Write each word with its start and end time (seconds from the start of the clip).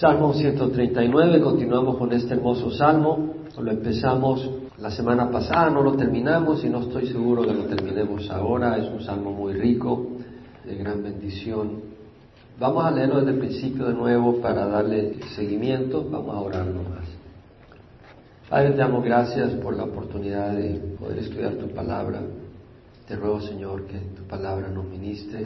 Salmo 0.00 0.32
139, 0.32 1.42
continuamos 1.42 1.98
con 1.98 2.10
este 2.14 2.32
hermoso 2.32 2.70
salmo. 2.70 3.34
Lo 3.60 3.70
empezamos 3.70 4.48
la 4.78 4.90
semana 4.90 5.30
pasada, 5.30 5.68
no 5.68 5.82
lo 5.82 5.92
terminamos 5.92 6.64
y 6.64 6.70
no 6.70 6.80
estoy 6.80 7.08
seguro 7.08 7.42
que 7.42 7.52
lo 7.52 7.64
terminemos 7.64 8.30
ahora. 8.30 8.78
Es 8.78 8.90
un 8.90 9.02
salmo 9.02 9.30
muy 9.30 9.52
rico, 9.52 10.06
de 10.64 10.76
gran 10.76 11.02
bendición. 11.02 11.82
Vamos 12.58 12.82
a 12.82 12.90
leerlo 12.92 13.18
desde 13.18 13.32
el 13.32 13.38
principio 13.40 13.88
de 13.88 13.92
nuevo 13.92 14.40
para 14.40 14.66
darle 14.68 15.16
seguimiento. 15.36 16.02
Vamos 16.10 16.34
a 16.34 16.40
orar 16.40 16.64
más. 16.64 17.06
Padre, 18.48 18.70
te 18.70 18.78
damos 18.78 19.04
gracias 19.04 19.50
por 19.56 19.76
la 19.76 19.84
oportunidad 19.84 20.54
de 20.54 20.78
poder 20.98 21.18
estudiar 21.18 21.56
tu 21.56 21.68
palabra. 21.74 22.22
Te 23.06 23.16
ruego, 23.16 23.42
Señor, 23.42 23.84
que 23.84 23.98
tu 23.98 24.22
palabra 24.22 24.68
nos 24.68 24.86
ministre. 24.86 25.44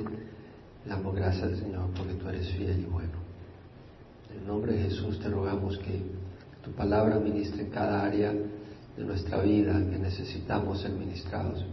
Te 0.85 0.91
damos 0.91 1.13
gracias, 1.13 1.59
Señor, 1.59 1.89
porque 1.97 2.15
tú 2.15 2.29
eres 2.29 2.49
fiel 2.51 2.79
y 2.79 2.85
bueno. 2.85 3.24
Nombre 4.47 4.75
de 4.75 4.83
Jesús 4.91 5.19
te 5.21 5.29
rogamos 5.29 5.79
que 5.79 6.03
tu 6.63 6.71
palabra 6.73 7.19
ministre 7.19 7.63
en 7.63 7.71
cada 7.71 8.05
área 8.05 8.31
de 8.31 9.05
nuestra 9.05 9.41
vida 9.41 9.73
que 9.91 9.99
necesitamos 9.99 10.83
ser 10.83 10.93
ministrados. 10.93 11.65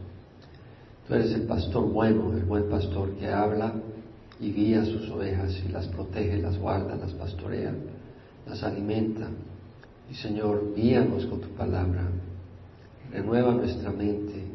Tú 1.05 1.13
eres 1.13 1.34
el 1.34 1.43
pastor 1.43 1.91
bueno, 1.91 2.31
el 2.31 2.45
buen 2.45 2.70
pastor 2.70 3.12
que 3.15 3.27
habla 3.27 3.73
y 4.39 4.53
guía 4.53 4.84
a 4.84 4.85
sus 4.85 5.09
ovejas 5.09 5.62
y 5.65 5.70
las 5.70 5.88
protege, 5.88 6.38
las 6.38 6.57
guarda, 6.57 6.95
las 6.95 7.12
pastorea, 7.12 7.73
las 8.48 8.63
alimenta. 8.63 9.27
Y 10.09 10.15
Señor, 10.15 10.73
guíanos 10.73 11.26
con 11.26 11.41
tu 11.41 11.49
palabra, 11.49 12.07
renueva 13.12 13.53
nuestra 13.53 13.91
mente, 13.91 14.45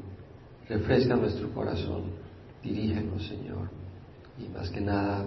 refresca 0.71 1.16
nuestro 1.16 1.51
corazón, 1.52 2.05
dirígenos, 2.62 3.27
Señor. 3.27 3.69
Y 4.38 4.48
más 4.57 4.71
que 4.71 4.80
nada, 4.80 5.23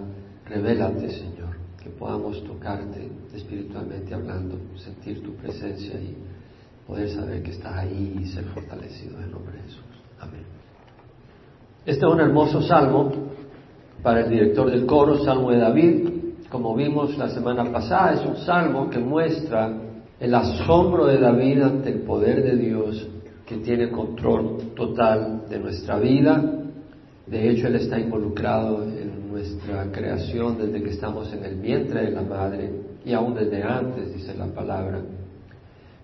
revélate, 0.46 1.08
Señor 1.10 1.49
que 1.82 1.90
podamos 1.90 2.42
tocarte 2.44 3.10
espiritualmente 3.34 4.14
hablando, 4.14 4.58
sentir 4.76 5.22
tu 5.22 5.32
presencia 5.34 5.98
y 6.00 6.16
poder 6.86 7.08
saber 7.08 7.42
que 7.42 7.52
estás 7.52 7.74
ahí 7.74 8.18
y 8.20 8.26
ser 8.26 8.44
fortalecido 8.44 9.18
en 9.20 9.30
nombre 9.30 9.54
de 9.54 9.62
Jesús. 9.62 9.84
Amén. 10.20 10.42
Este 11.86 12.04
es 12.04 12.12
un 12.12 12.20
hermoso 12.20 12.60
salmo 12.62 13.10
para 14.02 14.20
el 14.20 14.30
director 14.30 14.70
del 14.70 14.86
coro, 14.86 15.24
Salmo 15.24 15.50
de 15.50 15.58
David. 15.58 16.08
Como 16.50 16.74
vimos 16.74 17.16
la 17.16 17.28
semana 17.28 17.70
pasada, 17.72 18.14
es 18.14 18.26
un 18.26 18.36
salmo 18.36 18.90
que 18.90 18.98
muestra 18.98 19.72
el 20.18 20.34
asombro 20.34 21.06
de 21.06 21.18
David 21.18 21.62
ante 21.62 21.90
el 21.90 22.00
poder 22.00 22.42
de 22.42 22.56
Dios 22.56 23.08
que 23.46 23.56
tiene 23.58 23.90
control 23.90 24.58
total 24.76 25.44
de 25.48 25.58
nuestra 25.58 25.98
vida. 25.98 26.42
De 27.26 27.50
hecho, 27.50 27.68
él 27.68 27.76
está 27.76 27.98
involucrado 27.98 28.84
nuestra 29.30 29.90
creación 29.92 30.58
desde 30.58 30.82
que 30.82 30.90
estamos 30.90 31.32
en 31.32 31.44
el 31.44 31.56
vientre 31.56 32.06
de 32.06 32.10
la 32.10 32.22
madre 32.22 32.70
y 33.04 33.12
aún 33.12 33.34
desde 33.34 33.62
antes, 33.62 34.12
dice 34.14 34.34
la 34.34 34.46
palabra. 34.46 35.00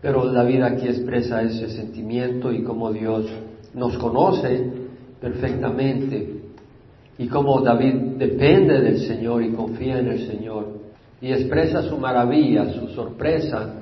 Pero 0.01 0.31
David 0.33 0.63
aquí 0.63 0.87
expresa 0.87 1.43
ese 1.43 1.69
sentimiento 1.71 2.53
y 2.53 2.63
cómo 2.63 2.93
Dios 2.93 3.27
nos 3.75 3.99
conoce 3.99 4.71
perfectamente 5.21 6.41
y 7.19 7.27
cómo 7.27 7.61
David 7.61 7.95
depende 8.19 8.81
del 8.81 8.99
Señor 8.99 9.43
y 9.43 9.53
confía 9.53 9.99
en 9.99 10.09
el 10.09 10.27
Señor 10.27 10.67
y 11.21 11.33
expresa 11.33 11.83
su 11.83 11.97
maravilla, 11.99 12.73
su 12.75 12.89
sorpresa, 12.89 13.75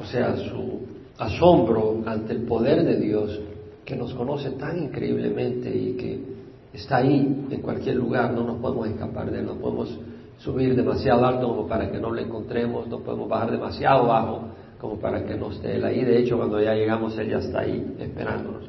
o 0.00 0.04
sea, 0.04 0.36
su 0.36 0.86
asombro 1.18 2.02
ante 2.06 2.32
el 2.32 2.42
poder 2.42 2.84
de 2.84 2.96
Dios 2.96 3.40
que 3.84 3.96
nos 3.96 4.14
conoce 4.14 4.50
tan 4.52 4.82
increíblemente 4.82 5.74
y 5.76 5.92
que 5.96 6.35
está 6.76 6.98
ahí 6.98 7.46
en 7.50 7.60
cualquier 7.62 7.96
lugar, 7.96 8.32
no 8.32 8.44
nos 8.44 8.58
podemos 8.58 8.88
escapar 8.88 9.30
de 9.30 9.40
él, 9.40 9.46
no 9.46 9.54
podemos 9.54 9.98
subir 10.38 10.76
demasiado 10.76 11.24
alto 11.24 11.48
como 11.48 11.66
para 11.66 11.90
que 11.90 11.98
no 11.98 12.10
lo 12.10 12.20
encontremos, 12.20 12.86
no 12.88 12.98
podemos 13.00 13.28
bajar 13.28 13.50
demasiado 13.50 14.06
bajo 14.06 14.48
como 14.78 14.96
para 14.96 15.24
que 15.24 15.34
no 15.34 15.50
esté 15.50 15.76
él 15.76 15.84
ahí. 15.84 16.04
De 16.04 16.18
hecho, 16.18 16.36
cuando 16.36 16.60
ya 16.60 16.74
llegamos, 16.74 17.16
él 17.18 17.30
ya 17.30 17.38
está 17.38 17.60
ahí 17.60 17.96
esperándonos. 17.98 18.64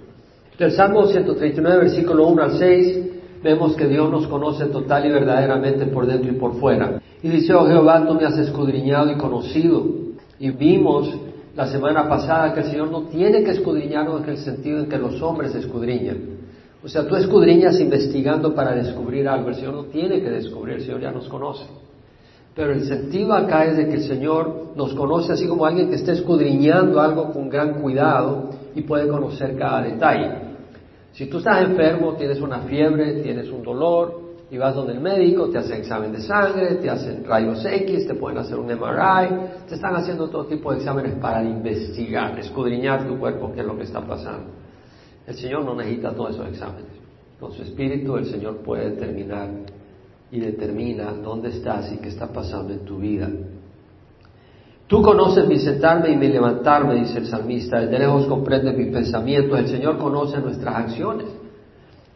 Del 0.57 0.71
Salmo 0.71 1.05
139, 1.05 1.77
versículo 1.83 2.27
1 2.27 2.43
al 2.43 2.51
6, 2.57 2.99
vemos 3.43 3.75
que 3.75 3.87
Dios 3.87 4.09
nos 4.09 4.25
conoce 4.27 4.65
total 4.67 5.05
y 5.05 5.11
verdaderamente 5.11 5.85
por 5.87 6.07
dentro 6.07 6.31
y 6.31 6.35
por 6.35 6.55
fuera. 6.59 7.01
Y 7.21 7.27
dice, 7.27 7.53
oh 7.53 7.67
Jehová, 7.67 8.05
tú 8.07 8.15
me 8.15 8.25
has 8.25 8.37
escudriñado 8.37 9.11
y 9.11 9.17
conocido. 9.17 9.85
Y 10.39 10.51
vimos 10.51 11.13
la 11.55 11.67
semana 11.67 12.07
pasada 12.07 12.53
que 12.53 12.61
el 12.61 12.67
Señor 12.67 12.89
no 12.89 13.03
tiene 13.03 13.43
que 13.43 13.51
escudriñarnos 13.51 14.23
en 14.23 14.29
el 14.29 14.37
sentido 14.37 14.79
en 14.79 14.87
que 14.87 14.97
los 14.97 15.21
hombres 15.21 15.53
escudriñan. 15.53 16.36
O 16.83 16.87
sea, 16.87 17.07
tú 17.07 17.15
escudriñas 17.15 17.79
investigando 17.79 18.53
para 18.53 18.75
descubrir 18.75 19.27
algo. 19.27 19.49
El 19.49 19.55
Señor 19.55 19.73
no 19.73 19.83
tiene 19.85 20.21
que 20.21 20.29
descubrir, 20.29 20.75
el 20.75 20.81
Señor 20.81 21.01
ya 21.01 21.11
nos 21.11 21.27
conoce. 21.27 21.65
Pero 22.55 22.73
el 22.73 22.85
sentido 22.85 23.33
acá 23.33 23.65
es 23.65 23.77
de 23.77 23.87
que 23.87 23.95
el 23.95 24.03
Señor 24.03 24.73
nos 24.75 24.93
conoce 24.93 25.33
así 25.33 25.47
como 25.47 25.65
alguien 25.65 25.89
que 25.89 25.95
está 25.95 26.11
escudriñando 26.11 26.99
algo 26.99 27.31
con 27.31 27.49
gran 27.49 27.81
cuidado 27.81 28.49
y 28.75 28.81
puede 28.81 29.07
conocer 29.07 29.55
cada 29.57 29.81
detalle. 29.81 30.31
Si 31.13 31.25
tú 31.27 31.37
estás 31.37 31.63
enfermo, 31.63 32.13
tienes 32.13 32.41
una 32.41 32.59
fiebre, 32.61 33.21
tienes 33.21 33.49
un 33.49 33.63
dolor 33.63 34.27
y 34.49 34.57
vas 34.57 34.75
donde 34.75 34.93
el 34.93 35.01
médico, 35.01 35.49
te 35.49 35.57
hacen 35.57 35.79
examen 35.79 36.11
de 36.11 36.21
sangre, 36.21 36.75
te 36.75 36.89
hacen 36.89 37.23
rayos 37.25 37.65
X, 37.65 38.07
te 38.07 38.13
pueden 38.15 38.37
hacer 38.37 38.57
un 38.57 38.67
MRI, 38.67 39.65
te 39.67 39.75
están 39.75 39.95
haciendo 39.95 40.29
todo 40.29 40.45
tipo 40.45 40.71
de 40.71 40.77
exámenes 40.77 41.15
para 41.15 41.43
investigar, 41.43 42.39
escudriñar 42.39 43.07
tu 43.07 43.19
cuerpo, 43.19 43.51
qué 43.53 43.61
es 43.61 43.67
lo 43.67 43.75
que 43.75 43.83
está 43.83 44.01
pasando. 44.01 44.66
El 45.27 45.35
Señor 45.35 45.65
no 45.65 45.75
necesita 45.75 46.13
todos 46.13 46.31
esos 46.31 46.47
exámenes. 46.47 46.85
Con 47.37 47.51
su 47.51 47.61
espíritu 47.61 48.15
el 48.15 48.25
Señor 48.25 48.57
puede 48.63 48.91
determinar 48.91 49.49
y 50.31 50.39
determina 50.39 51.11
dónde 51.11 51.49
estás 51.49 51.91
y 51.91 51.97
qué 51.97 52.07
está 52.07 52.27
pasando 52.27 52.71
en 52.71 52.85
tu 52.85 52.97
vida. 52.97 53.29
Tú 54.87 55.01
conoces 55.01 55.45
mi 55.45 55.59
sentarme 55.59 56.11
y 56.11 56.15
mi 56.15 56.29
levantarme, 56.29 56.95
dice 56.95 57.19
el 57.19 57.25
salmista. 57.25 57.81
Desde 57.81 57.99
lejos 57.99 58.25
comprende 58.25 58.71
mis 58.71 58.87
pensamientos. 58.87 59.59
El 59.59 59.67
Señor 59.67 59.97
conoce 59.97 60.39
nuestras 60.39 60.75
acciones. 60.75 61.27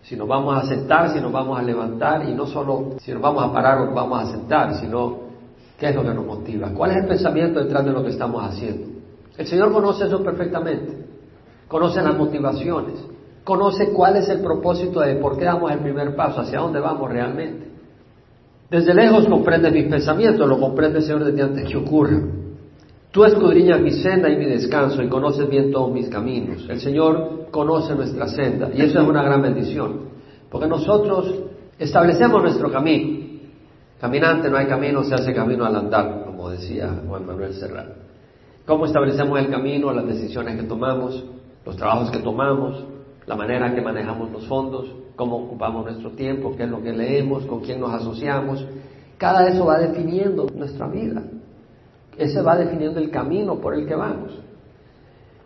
Si 0.04 0.16
nos 0.16 0.28
vamos 0.28 0.56
a 0.56 0.66
sentar, 0.66 1.12
si 1.14 1.20
nos 1.20 1.34
vamos 1.34 1.60
a 1.60 1.62
levantar, 1.62 2.28
y 2.28 2.34
no 2.34 2.48
solo 2.48 2.96
si 3.02 3.12
nos 3.12 3.22
vamos 3.22 3.44
a 3.44 3.52
parar 3.52 3.82
o 3.82 3.94
vamos 3.94 4.24
a 4.24 4.32
sentar, 4.32 4.76
sino 4.76 5.20
qué 5.78 5.90
es 5.90 5.96
lo 5.96 6.02
que 6.02 6.14
nos 6.14 6.26
motiva. 6.26 6.70
¿Cuál 6.70 6.92
es 6.92 6.98
el 6.98 7.08
pensamiento 7.08 7.60
detrás 7.60 7.84
de 7.84 7.92
lo 7.92 8.04
que 8.04 8.10
estamos 8.10 8.42
haciendo? 8.42 8.88
El 9.38 9.46
Señor 9.46 9.74
conoce 9.74 10.06
eso 10.06 10.24
perfectamente 10.24 11.01
conoce 11.72 12.02
las 12.02 12.18
motivaciones, 12.18 12.96
conoce 13.46 13.94
cuál 13.94 14.18
es 14.18 14.28
el 14.28 14.42
propósito 14.42 15.00
de 15.00 15.16
por 15.16 15.38
qué 15.38 15.46
damos 15.46 15.72
el 15.72 15.80
primer 15.80 16.18
paso, 16.18 16.42
hacia 16.42 16.60
dónde 16.60 16.82
vamos 16.82 17.10
realmente. 17.10 17.66
Desde 18.70 18.94
lejos 18.94 19.26
comprende 19.26 19.72
mis 19.72 19.86
pensamientos, 19.86 20.50
lo 20.50 20.60
comprende 20.60 21.02
Señor 21.02 21.24
desde 21.24 21.42
antes 21.42 21.70
que 21.70 21.78
ocurra. 21.78 22.20
Tú 23.12 23.24
escudriñas 23.24 23.80
mi 23.80 23.92
senda 23.92 24.30
y 24.30 24.36
mi 24.36 24.48
descanso 24.48 25.02
y 25.02 25.08
conoces 25.08 25.50
bien 25.50 25.72
todos 25.72 25.94
mis 25.94 26.10
caminos. 26.10 26.68
El 26.70 26.82
Señor 26.82 27.48
conoce 27.52 27.96
nuestra 27.96 28.28
senda 28.28 28.70
y 28.74 28.82
eso 28.82 29.02
es 29.02 29.08
una 29.08 29.24
gran 29.24 29.42
bendición, 29.42 30.10
porque 30.50 30.68
nosotros 30.68 31.34
establecemos 31.80 32.42
nuestro 32.42 32.70
camino. 32.70 33.30
Caminante 34.02 34.50
no 34.50 34.58
hay 34.58 34.66
camino, 34.66 35.06
se 35.06 35.16
hace 35.16 35.34
camino 35.34 35.64
al 35.64 35.76
andar, 35.78 36.26
como 36.26 36.50
decía 36.50 36.94
Juan 37.08 37.26
Manuel 37.26 37.54
Serrano. 37.54 37.94
¿Cómo 38.66 38.86
establecemos 38.88 39.40
el 39.40 39.50
camino, 39.50 39.94
las 39.94 40.06
decisiones 40.06 40.60
que 40.60 40.64
tomamos? 40.64 41.24
Los 41.66 41.76
trabajos 41.76 42.12
que 42.12 42.20
tomamos, 42.20 42.84
la 43.26 43.36
manera 43.36 43.74
que 43.74 43.82
manejamos 43.82 44.32
los 44.32 44.48
fondos, 44.48 44.88
cómo 45.16 45.38
ocupamos 45.38 45.86
nuestro 45.86 46.12
tiempo, 46.12 46.56
qué 46.56 46.64
es 46.64 46.70
lo 46.70 46.82
que 46.82 46.92
leemos, 46.92 47.46
con 47.46 47.62
quién 47.62 47.80
nos 47.80 47.94
asociamos. 47.94 48.66
Cada 49.18 49.48
eso 49.48 49.66
va 49.66 49.78
definiendo 49.78 50.48
nuestra 50.56 50.88
vida. 50.88 51.22
Ese 52.18 52.42
va 52.42 52.58
definiendo 52.58 53.00
el 53.00 53.12
camino 53.12 53.60
por 53.60 53.76
el 53.76 53.86
que 53.86 53.96
vamos. 53.96 54.32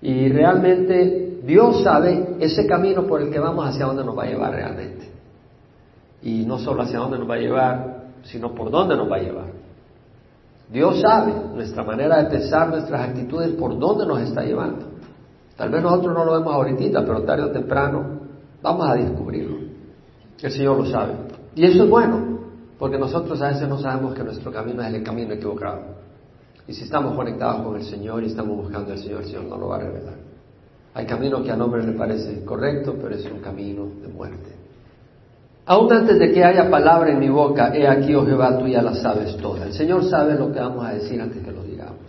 Y 0.01 0.29
realmente 0.29 1.39
Dios 1.43 1.83
sabe 1.83 2.37
ese 2.39 2.65
camino 2.65 3.05
por 3.05 3.21
el 3.21 3.29
que 3.29 3.39
vamos 3.39 3.67
hacia 3.67 3.85
dónde 3.85 4.03
nos 4.03 4.17
va 4.17 4.23
a 4.23 4.27
llevar 4.27 4.53
realmente. 4.53 5.09
Y 6.21 6.45
no 6.45 6.57
solo 6.57 6.81
hacia 6.81 6.99
dónde 6.99 7.19
nos 7.19 7.29
va 7.29 7.35
a 7.35 7.39
llevar, 7.39 8.03
sino 8.23 8.55
por 8.55 8.71
dónde 8.71 8.95
nos 8.95 9.11
va 9.11 9.17
a 9.17 9.19
llevar. 9.19 9.65
Dios 10.71 10.99
sabe 11.01 11.33
nuestra 11.53 11.83
manera 11.83 12.23
de 12.23 12.29
pensar, 12.29 12.69
nuestras 12.69 13.09
actitudes, 13.09 13.51
por 13.51 13.77
dónde 13.77 14.05
nos 14.05 14.21
está 14.21 14.43
llevando. 14.43 14.94
Tal 15.55 15.69
vez 15.69 15.81
nosotros 15.81 16.13
no 16.13 16.25
lo 16.25 16.33
vemos 16.33 16.53
ahorita, 16.53 17.05
pero 17.05 17.23
tarde 17.23 17.43
o 17.43 17.51
temprano 17.51 18.19
vamos 18.61 18.89
a 18.89 18.95
descubrirlo. 18.95 19.57
El 20.41 20.51
Señor 20.51 20.77
lo 20.77 20.85
sabe. 20.85 21.13
Y 21.55 21.65
eso 21.65 21.83
es 21.83 21.89
bueno, 21.89 22.39
porque 22.77 22.97
nosotros 22.97 23.41
a 23.41 23.49
veces 23.49 23.67
no 23.67 23.79
sabemos 23.79 24.13
que 24.13 24.23
nuestro 24.23 24.51
camino 24.51 24.83
es 24.83 24.93
el 24.93 25.03
camino 25.03 25.33
equivocado. 25.33 25.81
Y 26.67 26.73
si 26.73 26.83
estamos 26.83 27.15
conectados 27.15 27.63
con 27.63 27.75
el 27.75 27.83
Señor 27.83 28.23
y 28.23 28.27
estamos 28.27 28.57
buscando 28.57 28.91
al 28.91 28.99
Señor, 28.99 29.21
el 29.21 29.27
Señor 29.27 29.45
no 29.45 29.57
lo 29.57 29.67
va 29.69 29.77
a 29.77 29.79
revelar. 29.79 30.15
Hay 30.93 31.05
caminos 31.05 31.43
que 31.43 31.51
a 31.51 31.63
hombre 31.63 31.85
le 31.85 31.93
parece 31.93 32.43
correcto, 32.43 32.95
pero 33.01 33.15
es 33.15 33.25
un 33.25 33.39
camino 33.39 33.85
de 34.01 34.07
muerte. 34.07 34.55
Aún 35.67 35.91
antes 35.91 36.19
de 36.19 36.31
que 36.31 36.43
haya 36.43 36.69
palabra 36.69 37.11
en 37.11 37.19
mi 37.19 37.29
boca, 37.29 37.75
he 37.75 37.87
aquí, 37.87 38.13
oh 38.13 38.25
Jehová, 38.25 38.57
tú 38.57 38.67
ya 38.67 38.81
la 38.81 38.93
sabes 38.93 39.35
toda. 39.37 39.65
El 39.65 39.73
Señor 39.73 40.03
sabe 40.05 40.35
lo 40.35 40.51
que 40.51 40.59
vamos 40.59 40.85
a 40.85 40.93
decir 40.93 41.19
antes 41.19 41.43
que 41.43 41.51
lo 41.51 41.63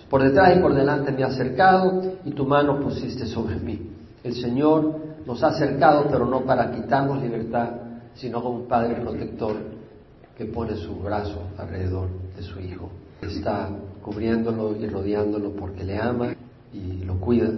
por 0.09 0.23
detrás 0.23 0.57
y 0.57 0.61
por 0.61 0.75
delante 0.75 1.11
me 1.13 1.25
ha 1.25 1.27
acercado 1.27 2.01
y 2.25 2.31
tu 2.31 2.45
mano 2.45 2.79
pusiste 2.81 3.27
sobre 3.27 3.57
mí. 3.57 3.91
El 4.23 4.35
Señor 4.35 4.97
nos 5.27 5.43
ha 5.43 5.49
acercado, 5.49 6.07
pero 6.11 6.27
no 6.27 6.43
para 6.43 6.71
quitarnos 6.71 7.21
libertad, 7.21 7.71
sino 8.15 8.43
como 8.43 8.61
un 8.61 8.69
Padre 8.69 8.95
protector 8.97 9.57
que 10.37 10.45
pone 10.47 10.77
su 10.77 10.97
brazo 10.97 11.43
alrededor 11.59 12.09
de 12.37 12.43
su 12.43 12.61
Hijo. 12.61 12.89
Está 13.21 13.69
cubriéndolo 14.03 14.77
y 14.77 14.87
rodeándolo 14.87 15.51
porque 15.51 15.83
le 15.83 15.99
ama 15.99 16.35
y 16.73 17.05
lo 17.05 17.19
cuida. 17.19 17.49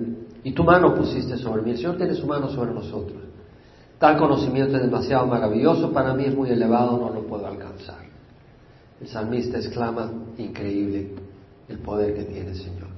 Y 0.43 0.53
tu 0.53 0.65
mano 0.65 0.95
pusiste 0.95 1.37
sobre 1.37 1.63
mí. 1.63 1.73
El 1.73 1.77
Señor 1.77 1.97
tiene 1.97 2.15
su 2.15 2.27
mano 2.27 2.49
sobre 2.49 2.73
nosotros. 2.73 3.19
Tal 3.99 4.17
conocimiento 4.17 4.77
es 4.77 4.83
demasiado 4.83 5.27
maravilloso, 5.27 5.93
para 5.93 6.15
mí 6.15 6.25
es 6.25 6.35
muy 6.35 6.51
elevado, 6.51 6.97
no 6.97 7.11
lo 7.11 7.27
puedo 7.27 7.47
alcanzar. 7.47 8.07
El 9.01 9.09
salmista 9.09 9.59
exclama, 9.59 10.11
increíble 10.39 11.28
el 11.69 11.79
poder 11.79 12.15
que 12.15 12.25
tiene 12.25 12.51
el 12.51 12.57
Señor. 12.57 12.89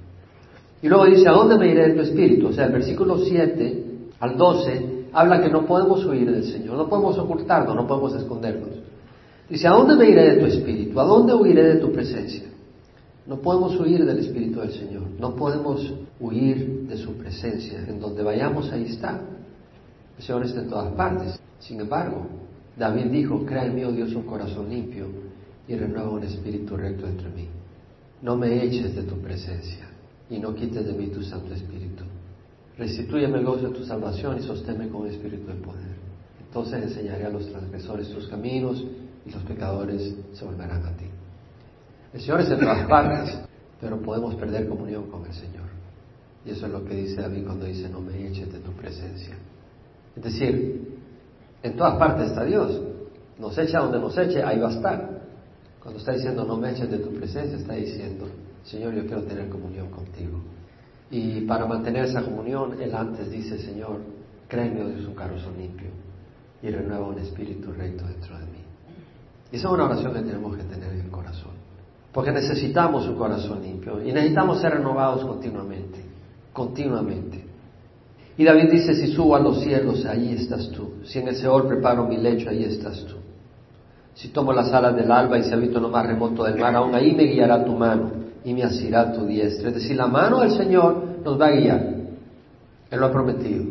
Y 0.83 0.89
luego 0.89 1.07
dice, 1.07 1.29
¿a 1.29 1.33
dónde 1.33 1.59
me 1.59 1.69
iré 1.69 1.89
de 1.89 1.95
tu 1.95 2.01
espíritu? 2.01 2.49
O 2.49 2.53
sea, 2.53 2.67
el 2.67 2.73
versículo 2.73 3.19
7 3.19 3.85
al 4.21 4.37
12 4.37 5.01
habla 5.13 5.43
que 5.43 5.51
no 5.51 5.67
podemos 5.67 6.05
huir 6.05 6.31
del 6.31 6.45
Señor, 6.45 6.77
no 6.77 6.89
podemos 6.89 7.19
ocultarnos, 7.19 7.75
no 7.75 7.87
podemos 7.87 8.15
escondernos. 8.15 8.71
Dice, 9.49 9.67
¿a 9.67 9.73
dónde 9.73 9.97
me 9.97 10.09
iré 10.09 10.35
de 10.35 10.41
tu 10.41 10.47
espíritu? 10.47 11.01
¿A 11.01 11.05
dónde 11.05 11.35
huiré 11.35 11.75
de 11.75 11.77
tu 11.77 11.93
presencia? 11.93 12.45
No 13.27 13.37
podemos 13.37 13.79
huir 13.79 14.05
del 14.05 14.19
espíritu 14.19 14.61
del 14.61 14.73
Señor, 14.73 15.03
no 15.19 15.35
podemos 15.35 15.93
huir 16.19 16.87
de 16.89 16.97
su 16.97 17.15
presencia. 17.15 17.85
En 17.87 18.01
donde 18.01 18.23
vayamos, 18.23 18.73
ahí 18.73 18.85
está. 18.85 19.21
El 20.17 20.25
Señor 20.25 20.45
está 20.45 20.61
en 20.61 20.69
todas 20.69 20.93
partes. 20.95 21.41
Sin 21.59 21.81
embargo, 21.81 22.27
David 22.77 23.07
dijo, 23.07 23.45
crea 23.45 23.67
en 23.67 23.75
mí, 23.75 23.85
oh 23.85 23.93
Dios, 23.93 24.15
un 24.15 24.23
corazón 24.23 24.71
limpio 24.71 25.07
y 25.69 25.75
renueva 25.75 26.11
un 26.11 26.23
espíritu 26.23 26.77
recto 26.77 27.07
entre 27.07 27.29
mí. 27.31 27.49
No 28.23 28.37
me 28.37 28.63
eches 28.63 28.95
de 28.95 29.03
tu 29.03 29.17
presencia 29.17 29.89
y 30.29 30.39
no 30.39 30.55
quites 30.55 30.87
de 30.87 30.93
mí 30.93 31.09
tu 31.09 31.23
Santo 31.23 31.55
Espíritu. 31.55 32.05
Restituyeme 32.77 33.39
el 33.39 33.45
gozo 33.45 33.69
de 33.69 33.75
tu 33.75 33.85
salvación 33.85 34.39
y 34.39 34.43
sosténme 34.43 34.89
con 34.89 35.07
espíritu 35.07 35.47
de 35.47 35.55
poder. 35.55 35.97
Entonces 36.47 36.83
enseñaré 36.83 37.27
a 37.27 37.31
los 37.31 37.47
transgresores 37.49 38.11
tus 38.11 38.27
caminos 38.29 38.85
y 39.27 39.31
los 39.31 39.43
pecadores 39.45 40.15
se 40.33 40.45
volverán 40.45 40.85
a 40.87 40.97
ti. 40.97 41.07
El 42.13 42.21
Señor 42.21 42.41
es 42.41 42.51
en 42.51 42.61
todas 42.61 42.87
partes, 42.89 43.39
pero 43.81 44.01
podemos 44.01 44.35
perder 44.35 44.69
comunión 44.69 45.11
con 45.11 45.25
el 45.27 45.33
Señor. 45.33 45.69
Y 46.45 46.51
eso 46.51 46.67
es 46.67 46.73
lo 46.73 46.85
que 46.85 46.95
dice 46.95 47.21
David 47.21 47.45
cuando 47.45 47.67
dice, 47.67 47.89
no 47.89 48.01
me 48.01 48.27
eches 48.27 48.53
de 48.53 48.59
tu 48.61 48.73
presencia. 48.73 49.37
Es 50.17 50.23
decir, 50.23 50.99
en 51.63 51.77
todas 51.77 51.97
partes 51.97 52.31
está 52.31 52.45
Dios. 52.45 52.81
Nos 53.39 53.57
echa 53.59 53.81
donde 53.81 53.99
nos 53.99 54.17
eche, 54.17 54.43
ahí 54.43 54.59
va 54.59 54.69
a 54.69 54.73
estar. 54.73 55.10
Cuando 55.81 55.99
está 55.99 56.13
diciendo, 56.13 56.45
no 56.45 56.57
me 56.57 56.71
eches 56.71 56.91
de 56.91 56.99
tu 56.99 57.11
presencia, 57.11 57.57
está 57.57 57.75
diciendo, 57.75 58.27
Señor, 58.65 58.95
yo 58.95 59.07
quiero 59.07 59.23
tener 59.23 59.49
comunión 59.49 59.89
contigo. 59.91 60.39
Y 61.11 61.41
para 61.43 61.67
mantener 61.67 62.05
esa 62.05 62.23
comunión, 62.23 62.81
Él 62.81 62.95
antes 62.95 63.31
dice, 63.31 63.59
Señor, 63.59 64.01
créeme, 64.47 64.85
Dios, 64.85 65.07
un 65.07 65.15
corazón 65.15 65.57
limpio 65.59 65.89
y 66.63 66.69
renueva 66.69 67.09
un 67.09 67.19
espíritu 67.19 67.73
recto 67.73 68.05
dentro 68.07 68.39
de 68.39 68.45
mí. 68.45 68.61
Y 69.53 69.57
esa 69.57 69.69
es 69.69 69.75
una 69.75 69.85
oración 69.85 70.13
que 70.13 70.21
tenemos 70.21 70.57
que 70.57 70.63
tener 70.65 70.93
en 70.93 71.01
el 71.01 71.11
corazón. 71.11 71.53
Porque 72.13 72.33
necesitamos 72.33 73.07
un 73.09 73.17
corazón 73.17 73.63
limpio 73.63 74.03
y 74.03 74.13
necesitamos 74.13 74.61
ser 74.61 74.73
renovados 74.73 75.25
continuamente, 75.25 76.01
continuamente. 76.53 77.45
Y 78.37 78.45
David 78.45 78.71
dice, 78.71 78.95
si 78.95 79.13
subo 79.13 79.37
a 79.37 79.41
los 79.41 79.61
cielos, 79.63 80.05
ahí 80.07 80.35
estás 80.35 80.71
tú. 80.71 80.95
Si 81.05 81.19
en 81.19 81.29
el 81.29 81.37
Seol 81.37 81.67
preparo 81.67 82.07
mi 82.07 82.17
lecho, 82.17 82.51
ahí 82.51 82.65
estás 82.65 83.05
tú. 83.05 83.17
Si 84.21 84.29
tomo 84.29 84.53
las 84.53 84.71
alas 84.71 84.95
del 84.95 85.11
alba 85.11 85.39
y 85.39 85.45
se 85.45 85.55
habito 85.55 85.79
en 85.79 85.85
lo 85.85 85.89
más 85.89 86.07
remoto 86.07 86.45
del 86.45 86.59
mar, 86.59 86.75
aún 86.77 86.95
ahí 86.95 87.15
me 87.15 87.25
guiará 87.25 87.65
tu 87.65 87.73
mano 87.73 88.11
y 88.45 88.53
me 88.53 88.63
asirá 88.63 89.15
tu 89.15 89.25
diestra. 89.25 89.71
Es 89.71 89.77
decir, 89.77 89.97
la 89.97 90.09
mano 90.09 90.41
del 90.41 90.51
Señor 90.51 91.21
nos 91.25 91.41
va 91.41 91.47
a 91.47 91.53
guiar. 91.53 91.81
Él 92.91 93.01
lo 93.01 93.07
ha 93.07 93.11
prometido. 93.11 93.65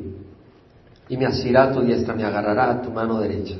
Y 1.07 1.17
me 1.17 1.27
asirá 1.27 1.71
tu 1.71 1.81
diestra, 1.81 2.15
me 2.15 2.23
agarrará 2.23 2.71
a 2.71 2.81
tu 2.81 2.89
mano 2.89 3.19
derecha. 3.19 3.57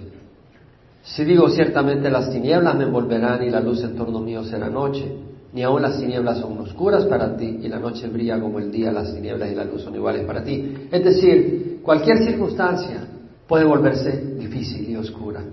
Si 1.04 1.24
digo 1.24 1.48
ciertamente 1.50 2.10
las 2.10 2.32
tinieblas 2.32 2.76
me 2.76 2.86
envolverán 2.86 3.44
y 3.44 3.52
la 3.52 3.60
luz 3.60 3.84
en 3.84 3.96
torno 3.96 4.20
mío 4.20 4.44
será 4.44 4.68
noche, 4.68 5.16
ni 5.54 5.62
aun 5.62 5.84
las 5.84 6.00
tinieblas 6.00 6.40
son 6.40 6.58
oscuras 6.58 7.06
para 7.06 7.38
ti 7.38 7.60
y 7.62 7.68
la 7.68 7.78
noche 7.78 8.08
brilla 8.08 8.40
como 8.40 8.58
el 8.58 8.72
día, 8.72 8.92
las 8.92 9.14
tinieblas 9.14 9.52
y 9.52 9.54
la 9.54 9.64
luz 9.64 9.84
son 9.84 9.94
iguales 9.94 10.26
para 10.26 10.44
ti. 10.44 10.88
Es 10.92 11.04
decir, 11.04 11.82
cualquier 11.84 12.18
circunstancia 12.18 13.06
puede 13.48 13.66
volverse 13.66 14.34
difícil 14.40 14.90
y 14.90 14.96
oscura. 14.96 15.44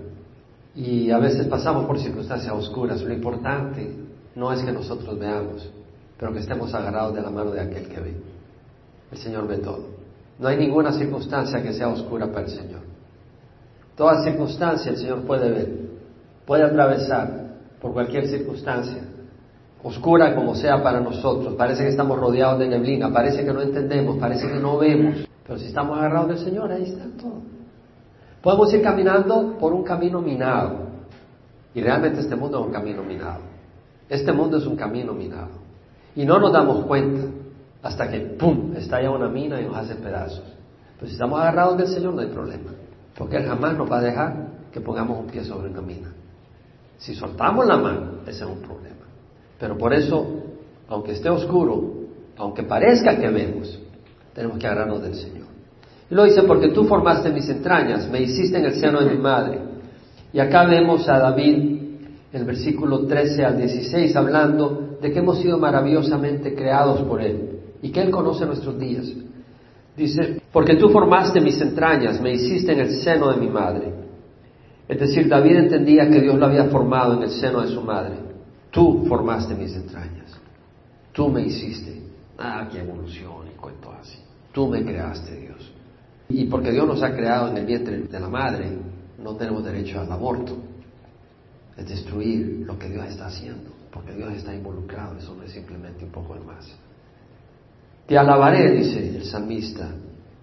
Y 0.77 1.09
a 1.09 1.17
veces 1.17 1.47
pasamos 1.47 1.87
por 1.87 1.99
circunstancias 1.99 2.53
oscuras. 2.53 3.01
Lo 3.01 3.11
importante 3.11 3.89
no 4.35 4.53
es 4.53 4.61
que 4.61 4.71
nosotros 4.71 5.17
veamos, 5.17 5.67
pero 6.19 6.31
que 6.31 6.37
estemos 6.37 6.71
agarrados 6.71 7.15
de 7.15 7.21
la 7.23 7.31
mano 7.31 7.49
de 7.49 7.61
aquel 7.61 7.87
que 7.87 7.99
ve. 7.99 8.13
El 9.11 9.17
Señor 9.17 9.47
ve 9.47 9.57
todo. 9.57 9.87
No 10.37 10.47
hay 10.47 10.57
ninguna 10.57 10.91
circunstancia 10.91 11.63
que 11.63 11.73
sea 11.73 11.87
oscura 11.87 12.27
para 12.27 12.45
el 12.45 12.51
Señor. 12.51 12.81
Toda 13.95 14.23
circunstancia 14.23 14.91
el 14.91 14.97
Señor 14.97 15.21
puede 15.23 15.49
ver, 15.49 15.71
puede 16.45 16.63
atravesar 16.63 17.55
por 17.81 17.93
cualquier 17.93 18.27
circunstancia, 18.27 19.01
oscura 19.81 20.35
como 20.35 20.53
sea 20.53 20.83
para 20.83 20.99
nosotros. 20.99 21.55
Parece 21.55 21.81
que 21.81 21.89
estamos 21.89 22.19
rodeados 22.19 22.59
de 22.59 22.67
neblina, 22.67 23.11
parece 23.11 23.43
que 23.43 23.51
no 23.51 23.63
entendemos, 23.63 24.19
parece 24.19 24.47
que 24.47 24.59
no 24.59 24.77
vemos, 24.77 25.27
pero 25.43 25.57
si 25.57 25.65
estamos 25.65 25.97
agarrados 25.97 26.27
del 26.27 26.37
Señor, 26.37 26.71
ahí 26.71 26.83
está 26.83 27.05
todo. 27.19 27.56
Podemos 28.47 28.73
ir 28.73 28.81
caminando 28.81 29.57
por 29.59 29.73
un 29.73 29.83
camino 29.83 30.21
minado, 30.21 30.77
y 31.73 31.81
realmente 31.81 32.21
este 32.21 32.33
mundo 32.33 32.61
es 32.61 32.65
un 32.67 32.71
camino 32.71 33.03
minado. 33.03 33.41
Este 34.07 34.31
mundo 34.31 34.55
es 34.55 34.65
un 34.65 34.77
camino 34.77 35.11
minado. 35.11 35.49
Y 36.15 36.23
no 36.23 36.39
nos 36.39 36.53
damos 36.53 36.85
cuenta 36.85 37.27
hasta 37.83 38.09
que, 38.09 38.21
¡pum!, 38.21 38.73
estalla 38.77 39.11
una 39.11 39.27
mina 39.27 39.59
y 39.59 39.65
nos 39.65 39.75
hace 39.75 39.95
pedazos. 39.95 40.45
Pero 40.95 41.07
si 41.07 41.15
estamos 41.15 41.41
agarrados 41.41 41.77
del 41.77 41.87
Señor 41.87 42.13
no 42.13 42.21
hay 42.21 42.29
problema. 42.29 42.71
Porque 43.17 43.35
Él 43.35 43.47
jamás 43.47 43.77
nos 43.77 43.91
va 43.91 43.97
a 43.97 44.01
dejar 44.01 44.47
que 44.71 44.79
pongamos 44.79 45.19
un 45.19 45.27
pie 45.27 45.43
sobre 45.43 45.69
una 45.69 45.81
mina. 45.81 46.13
Si 46.99 47.15
soltamos 47.15 47.65
la 47.65 47.75
mano, 47.75 48.11
ese 48.27 48.45
es 48.45 48.49
un 48.49 48.59
problema. 48.59 49.07
Pero 49.59 49.77
por 49.77 49.93
eso, 49.93 50.25
aunque 50.87 51.11
esté 51.11 51.29
oscuro, 51.29 51.95
aunque 52.37 52.63
parezca 52.63 53.19
que 53.19 53.27
vemos, 53.27 53.77
tenemos 54.33 54.57
que 54.57 54.67
agarrarnos 54.67 55.01
del 55.01 55.15
Señor. 55.15 55.56
Lo 56.09 56.23
dice, 56.23 56.43
porque 56.43 56.69
tú 56.69 56.85
formaste 56.85 57.31
mis 57.31 57.49
entrañas, 57.49 58.09
me 58.09 58.21
hiciste 58.21 58.57
en 58.57 58.65
el 58.65 58.75
seno 58.75 59.01
de 59.01 59.13
mi 59.13 59.21
madre. 59.21 59.59
Y 60.31 60.39
acá 60.39 60.65
vemos 60.65 61.07
a 61.09 61.19
David, 61.19 61.55
en 62.31 62.39
el 62.39 62.45
versículo 62.45 63.05
13 63.05 63.43
al 63.43 63.57
16, 63.57 64.15
hablando 64.15 64.97
de 65.01 65.11
que 65.11 65.19
hemos 65.19 65.39
sido 65.39 65.57
maravillosamente 65.57 66.55
creados 66.55 67.01
por 67.01 67.21
Él 67.21 67.59
y 67.81 67.91
que 67.91 68.01
Él 68.01 68.09
conoce 68.09 68.45
nuestros 68.45 68.79
días. 68.79 69.11
Dice, 69.95 70.41
porque 70.51 70.75
tú 70.75 70.89
formaste 70.89 71.41
mis 71.41 71.59
entrañas, 71.59 72.21
me 72.21 72.33
hiciste 72.33 72.71
en 72.71 72.79
el 72.79 72.91
seno 72.97 73.31
de 73.31 73.37
mi 73.37 73.49
madre. 73.49 73.91
Es 74.87 74.99
decir, 74.99 75.27
David 75.27 75.57
entendía 75.57 76.09
que 76.09 76.21
Dios 76.21 76.37
lo 76.37 76.45
había 76.45 76.65
formado 76.65 77.15
en 77.15 77.23
el 77.23 77.31
seno 77.31 77.61
de 77.61 77.67
su 77.67 77.81
madre. 77.81 78.15
Tú 78.71 79.05
formaste 79.07 79.55
mis 79.55 79.75
entrañas. 79.75 80.39
Tú 81.11 81.29
me 81.29 81.41
hiciste. 81.41 82.01
Ah, 82.37 82.67
qué 82.71 82.79
evolución 82.79 83.47
y 83.51 83.57
cuento 83.57 83.91
así. 83.91 84.19
Tú 84.53 84.67
me 84.67 84.83
creaste. 84.85 85.46
Y 86.29 86.45
porque 86.45 86.71
Dios 86.71 86.85
nos 86.87 87.01
ha 87.03 87.15
creado 87.15 87.49
en 87.49 87.57
el 87.57 87.65
vientre 87.65 87.99
de 87.99 88.19
la 88.19 88.27
madre, 88.27 88.69
no 89.21 89.35
tenemos 89.35 89.63
derecho 89.63 89.99
al 89.99 90.11
aborto. 90.11 90.57
Es 91.77 91.87
destruir 91.87 92.63
lo 92.65 92.77
que 92.77 92.89
Dios 92.89 93.05
está 93.05 93.27
haciendo, 93.27 93.69
porque 93.91 94.13
Dios 94.13 94.33
está 94.33 94.53
involucrado, 94.53 95.17
eso 95.17 95.35
no 95.35 95.43
es 95.43 95.51
simplemente 95.51 96.03
un 96.03 96.11
poco 96.11 96.33
de 96.33 96.41
más. 96.41 96.67
Te 98.07 98.17
alabaré, 98.17 98.71
dice 98.71 99.17
el 99.17 99.25
salmista, 99.25 99.91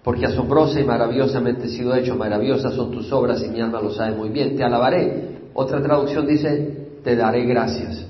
porque 0.03 0.27
asombrosa 0.27 0.81
y 0.81 0.85
maravillosamente 0.85 1.65
he 1.65 1.71
sido 1.71 1.95
hecho, 1.95 2.15
maravillosas 2.15 2.75
son 2.75 2.91
tus 2.91 3.11
obras 3.11 3.43
y 3.43 3.49
mi 3.49 3.61
alma 3.61 3.81
lo 3.81 3.91
sabe 3.91 4.15
muy 4.15 4.29
bien. 4.29 4.55
Te 4.55 4.63
alabaré. 4.63 5.49
Otra 5.55 5.83
traducción 5.83 6.27
dice, 6.27 6.99
te 7.03 7.17
daré 7.17 7.45
gracias. 7.47 8.07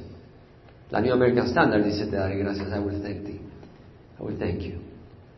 La 0.90 1.00
New 1.00 1.14
American 1.14 1.46
Standard 1.46 1.84
dice, 1.84 2.06
te 2.06 2.16
daré 2.16 2.36
gracias, 2.36 2.68
I 2.68 2.78
will 2.78 3.00
thank 3.00 3.24
thee. 3.24 3.40
I 4.18 4.22
will 4.22 4.38
thank 4.38 4.60
you. 4.60 4.93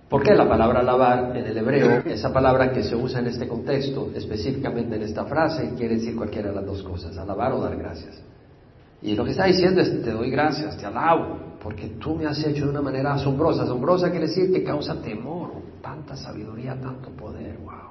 ¿Por 0.08 0.22
qué 0.22 0.34
la 0.34 0.48
palabra 0.48 0.80
alabar 0.80 1.36
en 1.36 1.46
el 1.46 1.58
hebreo, 1.58 2.02
esa 2.06 2.32
palabra 2.32 2.72
que 2.72 2.84
se 2.84 2.94
usa 2.94 3.18
en 3.18 3.26
este 3.26 3.48
contexto, 3.48 4.10
específicamente 4.14 4.94
en 4.94 5.02
esta 5.02 5.24
frase, 5.24 5.74
quiere 5.76 5.96
decir 5.96 6.14
cualquiera 6.14 6.50
de 6.50 6.54
las 6.54 6.66
dos 6.66 6.82
cosas, 6.84 7.18
alabar 7.18 7.52
o 7.52 7.60
dar 7.60 7.76
gracias? 7.76 8.22
Y 9.02 9.16
lo 9.16 9.24
que 9.24 9.32
está 9.32 9.46
diciendo 9.46 9.80
es, 9.80 10.02
te 10.02 10.12
doy 10.12 10.30
gracias, 10.30 10.76
te 10.76 10.86
alabo, 10.86 11.58
porque 11.60 11.88
tú 11.98 12.14
me 12.14 12.26
has 12.26 12.38
hecho 12.44 12.66
de 12.66 12.70
una 12.70 12.82
manera 12.82 13.14
asombrosa. 13.14 13.64
Asombrosa 13.64 14.10
quiere 14.10 14.28
decir 14.28 14.52
que 14.52 14.62
causa 14.62 14.94
temor, 15.02 15.50
tanta 15.82 16.16
sabiduría, 16.16 16.80
tanto 16.80 17.10
poder, 17.10 17.58
wow. 17.64 17.90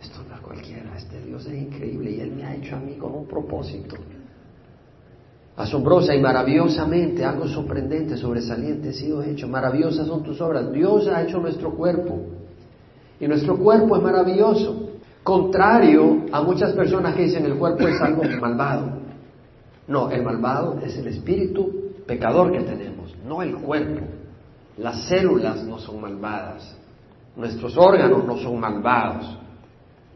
Esto 0.00 0.20
no 0.26 0.34
es 0.34 0.40
cualquiera, 0.40 0.96
este 0.96 1.20
Dios 1.20 1.44
es 1.46 1.54
increíble 1.54 2.10
y 2.10 2.20
Él 2.20 2.32
me 2.32 2.44
ha 2.44 2.54
hecho 2.54 2.74
a 2.76 2.78
mí 2.78 2.94
con 2.94 3.14
un 3.14 3.26
propósito. 3.26 3.96
Asombrosa 5.58 6.14
y 6.14 6.20
maravillosamente, 6.20 7.24
algo 7.24 7.48
sorprendente, 7.48 8.16
sobresaliente, 8.16 8.90
he 8.90 8.92
sido 8.92 9.24
hecho. 9.24 9.48
Maravillosas 9.48 10.06
son 10.06 10.22
tus 10.22 10.40
obras. 10.40 10.70
Dios 10.70 11.08
ha 11.08 11.22
hecho 11.22 11.40
nuestro 11.40 11.72
cuerpo. 11.72 12.20
Y 13.18 13.26
nuestro 13.26 13.56
cuerpo 13.58 13.96
es 13.96 14.02
maravilloso. 14.02 14.90
Contrario 15.24 16.26
a 16.30 16.42
muchas 16.42 16.72
personas 16.74 17.16
que 17.16 17.24
dicen 17.24 17.44
el 17.44 17.56
cuerpo 17.56 17.88
es 17.88 18.00
algo 18.00 18.22
malvado. 18.40 18.98
No, 19.88 20.10
el 20.10 20.22
malvado 20.22 20.78
es 20.80 20.96
el 20.96 21.08
espíritu 21.08 21.88
pecador 22.06 22.52
que 22.52 22.60
tenemos, 22.60 23.14
no 23.26 23.42
el 23.42 23.56
cuerpo. 23.56 24.06
Las 24.76 25.08
células 25.08 25.64
no 25.64 25.78
son 25.78 26.00
malvadas, 26.00 26.76
nuestros 27.36 27.76
órganos 27.76 28.24
no 28.24 28.36
son 28.38 28.60
malvados. 28.60 29.38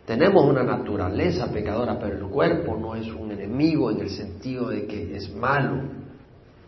Tenemos 0.07 0.45
una 0.45 0.65
naturaleza 0.65 1.47
pecadora, 1.53 1.99
pero 1.99 2.17
el 2.17 2.25
cuerpo 2.25 2.77
no 2.77 2.97
es 2.97 3.07
un 3.09 3.31
enemigo 3.31 3.91
en 3.91 4.01
el 4.01 4.11
sentido 4.11 4.69
de 4.69 4.87
que 4.87 5.17
es 5.17 5.33
malo. 5.35 5.83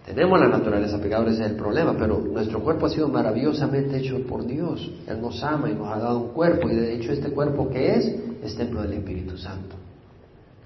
Tenemos 0.06 0.38
la 0.38 0.48
naturaleza 0.48 1.00
pecadora, 1.00 1.32
ese 1.32 1.44
es 1.44 1.50
el 1.50 1.56
problema, 1.56 1.96
pero 1.98 2.18
nuestro 2.18 2.60
cuerpo 2.60 2.86
ha 2.86 2.90
sido 2.90 3.08
maravillosamente 3.08 3.96
hecho 3.98 4.24
por 4.26 4.46
Dios. 4.46 4.88
Él 5.08 5.20
nos 5.20 5.42
ama 5.42 5.68
y 5.68 5.74
nos 5.74 5.88
ha 5.88 5.98
dado 5.98 6.20
un 6.20 6.28
cuerpo, 6.28 6.68
y 6.70 6.74
de 6.76 6.94
hecho 6.94 7.10
este 7.10 7.30
cuerpo 7.30 7.68
que 7.70 7.94
es, 7.96 8.14
es 8.44 8.56
templo 8.56 8.82
del 8.82 8.92
Espíritu 8.92 9.36
Santo. 9.36 9.76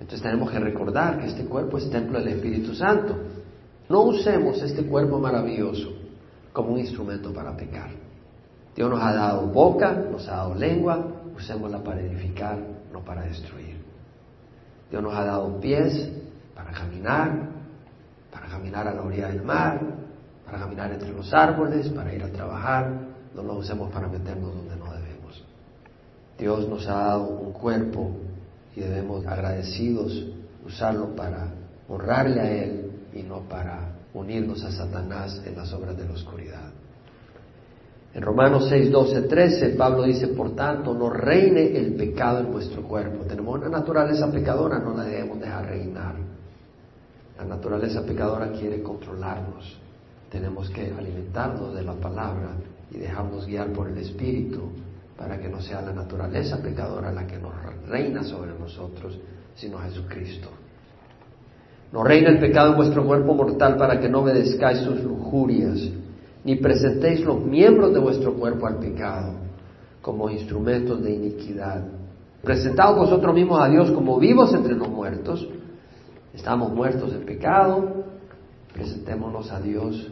Entonces 0.01 0.23
tenemos 0.23 0.51
que 0.51 0.59
recordar 0.59 1.19
que 1.19 1.27
este 1.27 1.45
cuerpo 1.45 1.79
es 1.79 1.89
templo 1.89 2.19
del 2.19 2.29
Espíritu 2.29 2.75
Santo. 2.75 3.17
No 3.89 4.03
usemos 4.03 4.61
este 4.63 4.85
cuerpo 4.85 5.19
maravilloso 5.19 5.89
como 6.53 6.75
un 6.75 6.81
instrumento 6.81 7.33
para 7.33 7.57
pecar. 7.57 7.91
Dios 8.77 8.91
nos 8.91 9.03
ha 9.03 9.15
dado 9.15 9.47
boca, 9.47 9.93
nos 9.93 10.29
ha 10.29 10.37
dado 10.37 10.55
lengua, 10.55 11.18
usémosla 11.37 11.83
para 11.83 12.01
edificar, 12.01 12.59
no 12.93 13.05
para 13.05 13.23
destruir. 13.23 13.77
Dios 14.91 15.03
nos 15.03 15.15
ha 15.15 15.25
dado 15.25 15.61
pies 15.61 16.11
para 16.55 16.73
caminar, 16.73 17.49
para 18.31 18.47
caminar 18.47 18.89
a 18.89 18.95
la 18.95 19.03
orilla 19.03 19.29
del 19.29 19.43
mar, 19.43 19.81
para 20.45 20.59
caminar 20.59 20.93
entre 20.93 21.13
los 21.13 21.33
árboles, 21.33 21.89
para 21.91 22.15
ir 22.15 22.23
a 22.23 22.29
trabajar, 22.29 22.91
no 23.35 23.43
lo 23.43 23.55
usemos 23.55 23.93
para 23.93 24.09
meternos 24.09 24.55
donde 24.55 24.77
no 24.77 24.87
debemos. 24.93 25.45
Dios 26.39 26.69
nos 26.69 26.87
ha 26.87 26.95
dado 26.95 27.29
un 27.29 27.53
cuerpo 27.53 28.13
y 28.75 28.81
debemos, 28.81 29.27
agradecidos, 29.27 30.27
usarlo 30.65 31.15
para 31.15 31.49
honrarle 31.89 32.41
a 32.41 32.51
Él 32.51 32.93
y 33.13 33.23
no 33.23 33.41
para 33.41 33.93
unirnos 34.15 34.63
a 34.65 34.71
Satanás 34.71 35.43
en 35.45 35.57
las 35.57 35.73
obras 35.73 35.97
de 35.97 36.07
la 36.07 36.13
oscuridad. 36.13 36.78
En 38.15 38.23
Romanos 38.23 38.67
6, 38.69 38.91
12, 38.91 39.23
13, 39.23 39.69
Pablo 39.71 40.05
dice, 40.05 40.29
por 40.29 40.55
tanto, 40.57 40.95
no 40.95 41.11
reine 41.11 41.77
el 41.77 41.95
pecado 41.95 42.41
en 42.41 42.51
vuestro 42.51 42.83
cuerpo. 42.83 43.25
Tenemos 43.25 43.59
una 43.59 43.69
naturaleza 43.69 44.31
pecadora, 44.31 44.79
no 44.79 44.97
la 44.97 45.05
debemos 45.05 45.39
dejar 45.39 45.67
reinar. 45.67 46.15
La 47.39 47.45
naturaleza 47.45 48.03
pecadora 48.05 48.51
quiere 48.51 48.83
controlarnos. 48.83 49.79
Tenemos 50.31 50.71
que 50.71 50.93
alimentarnos 50.97 51.75
de 51.75 51.83
la 51.83 51.95
palabra 51.95 52.49
y 52.91 52.99
dejarnos 52.99 53.47
guiar 53.47 53.73
por 53.73 53.89
el 53.89 53.99
Espíritu 53.99 54.71
para 55.17 55.39
que 55.39 55.49
no 55.49 55.61
sea 55.61 55.83
la 55.83 55.93
naturaleza 55.93 56.59
pecadora 56.63 57.13
la 57.13 57.27
que 57.27 57.39
nos 57.39 57.53
reina 57.89 58.23
sobre 58.23 58.53
nosotros, 58.59 59.19
sino 59.55 59.79
Jesucristo. 59.79 60.49
No 61.93 62.05
reina 62.05 62.31
el 62.31 62.39
pecado 62.39 62.71
en 62.71 62.77
vuestro 62.77 63.05
cuerpo 63.05 63.35
mortal 63.35 63.77
para 63.77 63.99
que 64.01 64.09
no 64.09 64.21
obedezcáis 64.21 64.79
sus 64.79 65.03
lujurias, 65.03 65.79
ni 66.45 66.57
presentéis 66.57 67.25
los 67.25 67.45
miembros 67.45 67.93
de 67.93 68.01
vuestro 68.01 68.35
cuerpo 68.35 68.67
al 68.67 68.79
pecado 68.79 69.33
como 70.01 70.31
instrumentos 70.31 71.03
de 71.03 71.13
iniquidad. 71.13 71.85
Presentaos 72.43 72.97
vosotros 72.97 73.35
mismos 73.35 73.61
a 73.61 73.69
Dios 73.69 73.91
como 73.91 74.19
vivos 74.19 74.55
entre 74.55 74.75
los 74.75 74.89
muertos. 74.89 75.47
Estamos 76.33 76.73
muertos 76.73 77.13
en 77.13 77.27
pecado, 77.27 78.05
presentémonos 78.73 79.51
a 79.51 79.61
Dios 79.61 80.11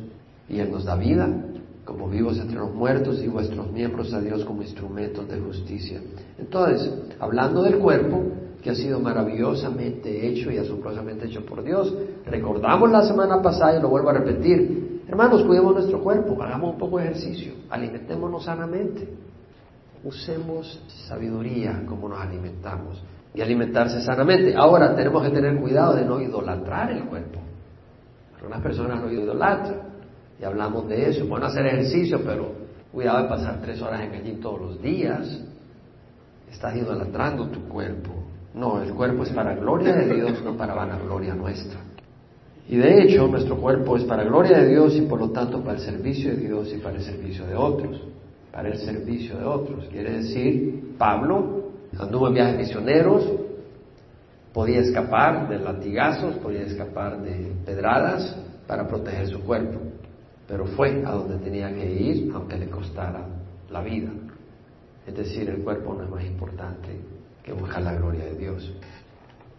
y 0.48 0.58
Él 0.58 0.70
nos 0.70 0.84
da 0.84 0.96
vida 0.96 1.28
como 1.84 2.08
vivos 2.08 2.38
entre 2.38 2.56
los 2.56 2.74
muertos 2.74 3.22
y 3.22 3.28
vuestros 3.28 3.70
miembros 3.70 4.12
a 4.12 4.20
Dios 4.20 4.44
como 4.44 4.62
instrumentos 4.62 5.28
de 5.28 5.38
justicia. 5.38 6.00
Entonces, 6.36 6.92
hablando 7.20 7.62
del 7.62 7.78
cuerpo, 7.78 8.22
que 8.60 8.70
ha 8.70 8.74
sido 8.74 8.98
maravillosamente 8.98 10.26
hecho 10.26 10.50
y 10.50 10.58
asombrosamente 10.58 11.26
hecho 11.26 11.46
por 11.46 11.62
Dios, 11.62 11.94
recordamos 12.26 12.90
la 12.90 13.02
semana 13.02 13.40
pasada 13.40 13.78
y 13.78 13.80
lo 13.80 13.88
vuelvo 13.88 14.10
a 14.10 14.14
repetir, 14.14 14.95
hermanos, 15.08 15.44
cuidemos 15.44 15.74
nuestro 15.74 16.00
cuerpo, 16.00 16.42
hagamos 16.42 16.74
un 16.74 16.78
poco 16.78 16.98
de 16.98 17.04
ejercicio, 17.04 17.54
alimentémonos 17.70 18.44
sanamente, 18.44 19.08
usemos 20.04 20.82
sabiduría 21.08 21.82
como 21.86 22.08
nos 22.08 22.20
alimentamos 22.20 23.02
y 23.34 23.42
alimentarse 23.42 24.00
sanamente. 24.00 24.54
Ahora 24.56 24.94
tenemos 24.96 25.22
que 25.22 25.30
tener 25.30 25.56
cuidado 25.60 25.94
de 25.94 26.04
no 26.04 26.20
idolatrar 26.20 26.90
el 26.90 27.04
cuerpo. 27.04 27.40
Algunas 28.36 28.62
personas 28.62 29.02
lo 29.02 29.10
idolatran 29.12 29.80
y 30.40 30.44
hablamos 30.44 30.88
de 30.88 31.10
eso. 31.10 31.26
Bueno, 31.26 31.46
hacer 31.46 31.66
ejercicio, 31.66 32.20
pero 32.24 32.52
cuidado 32.92 33.22
de 33.22 33.28
pasar 33.28 33.60
tres 33.60 33.80
horas 33.82 34.00
en 34.02 34.14
allí 34.14 34.32
todos 34.40 34.60
los 34.60 34.82
días. 34.82 35.42
Estás 36.50 36.76
idolatrando 36.76 37.48
tu 37.48 37.68
cuerpo. 37.68 38.10
No, 38.54 38.80
el 38.80 38.94
cuerpo 38.94 39.24
es 39.24 39.30
para 39.30 39.54
gloria 39.54 39.94
de 39.94 40.14
Dios, 40.14 40.42
no 40.42 40.56
para 40.56 40.74
vanagloria 40.74 41.34
nuestra. 41.34 41.78
Y 42.68 42.76
de 42.76 43.02
hecho, 43.02 43.28
nuestro 43.28 43.56
cuerpo 43.56 43.96
es 43.96 44.04
para 44.04 44.24
gloria 44.24 44.58
de 44.58 44.68
Dios 44.68 44.96
y 44.96 45.02
por 45.02 45.20
lo 45.20 45.30
tanto 45.30 45.60
para 45.62 45.78
el 45.78 45.84
servicio 45.84 46.30
de 46.30 46.36
Dios 46.36 46.72
y 46.74 46.78
para 46.78 46.96
el 46.96 47.02
servicio 47.02 47.46
de 47.46 47.54
otros. 47.54 48.02
Para 48.52 48.68
el 48.68 48.78
servicio 48.78 49.36
de 49.36 49.44
otros. 49.44 49.86
Quiere 49.90 50.18
decir, 50.18 50.94
Pablo 50.98 51.70
anduvo 51.98 52.28
en 52.28 52.34
viajes 52.34 52.56
misioneros, 52.58 53.30
podía 54.52 54.80
escapar 54.80 55.48
de 55.48 55.58
latigazos, 55.58 56.36
podía 56.36 56.62
escapar 56.62 57.22
de 57.22 57.52
pedradas 57.64 58.36
para 58.66 58.88
proteger 58.88 59.28
su 59.28 59.40
cuerpo 59.42 59.78
pero 60.48 60.66
fue 60.66 61.02
a 61.04 61.12
donde 61.12 61.38
tenía 61.38 61.72
que 61.74 61.92
ir 61.92 62.32
aunque 62.34 62.56
le 62.56 62.68
costara 62.68 63.26
la 63.70 63.80
vida. 63.82 64.10
Es 65.06 65.14
decir, 65.14 65.48
el 65.48 65.62
cuerpo 65.62 65.94
no 65.94 66.04
es 66.04 66.10
más 66.10 66.24
importante 66.24 67.00
que 67.42 67.52
buscar 67.52 67.82
la 67.82 67.94
gloria 67.94 68.24
de 68.26 68.36
Dios. 68.36 68.72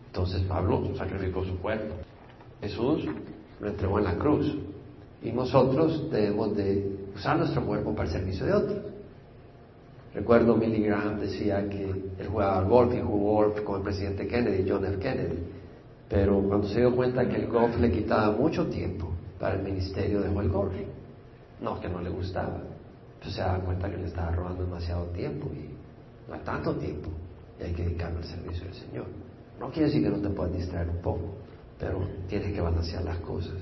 Entonces 0.07 0.41
Pablo 0.43 0.95
sacrificó 0.95 1.43
su 1.43 1.57
cuerpo. 1.59 1.95
Jesús 2.61 3.05
lo 3.59 3.67
entregó 3.67 3.99
en 3.99 4.05
la 4.05 4.17
cruz. 4.17 4.57
Y 5.21 5.31
nosotros 5.31 6.09
debemos 6.11 6.55
de 6.55 7.09
usar 7.15 7.37
nuestro 7.37 7.65
cuerpo 7.65 7.93
para 7.95 8.07
el 8.07 8.13
servicio 8.13 8.45
de 8.45 8.53
otros. 8.53 8.77
Recuerdo 10.13 10.55
Billy 10.55 10.83
Graham 10.83 11.19
decía 11.19 11.67
que 11.67 11.83
él 11.83 12.27
jugaba 12.31 12.59
al 12.59 12.65
golf 12.65 12.93
y 12.93 13.01
jugó 13.01 13.33
golf 13.33 13.61
con 13.61 13.77
el 13.77 13.83
presidente 13.83 14.27
Kennedy, 14.27 14.69
John 14.69 14.85
F. 14.85 14.97
Kennedy. 14.99 15.39
Pero 16.09 16.41
cuando 16.41 16.67
se 16.67 16.79
dio 16.79 16.95
cuenta 16.95 17.27
que 17.27 17.35
el 17.35 17.47
golf 17.47 17.77
le 17.79 17.91
quitaba 17.91 18.31
mucho 18.31 18.67
tiempo, 18.67 19.11
para 19.39 19.55
el 19.55 19.63
ministerio 19.63 20.21
de 20.21 20.27
el 20.27 20.49
golf. 20.49 20.73
No, 21.61 21.79
que 21.79 21.89
no 21.89 22.01
le 22.01 22.09
gustaba. 22.09 22.61
Entonces 23.15 23.35
se 23.35 23.41
da 23.41 23.59
cuenta 23.59 23.89
que 23.89 23.97
le 23.97 24.07
estaba 24.07 24.31
robando 24.31 24.63
demasiado 24.63 25.05
tiempo 25.07 25.47
y 25.53 25.69
no 26.27 26.35
hay 26.35 26.41
tanto 26.41 26.75
tiempo 26.75 27.09
y 27.59 27.63
hay 27.63 27.73
que 27.73 27.83
dedicarlo 27.83 28.19
al 28.19 28.25
servicio 28.25 28.65
del 28.65 28.73
Señor. 28.73 29.05
No 29.59 29.69
quiere 29.71 29.87
decir 29.87 30.03
que 30.03 30.09
no 30.09 30.21
te 30.21 30.29
puedas 30.29 30.53
distraer 30.53 30.89
un 30.89 31.01
poco, 31.01 31.33
pero 31.79 32.00
tienes 32.27 32.53
que 32.53 32.62
balancear 32.62 33.03
las 33.03 33.17
cosas. 33.19 33.55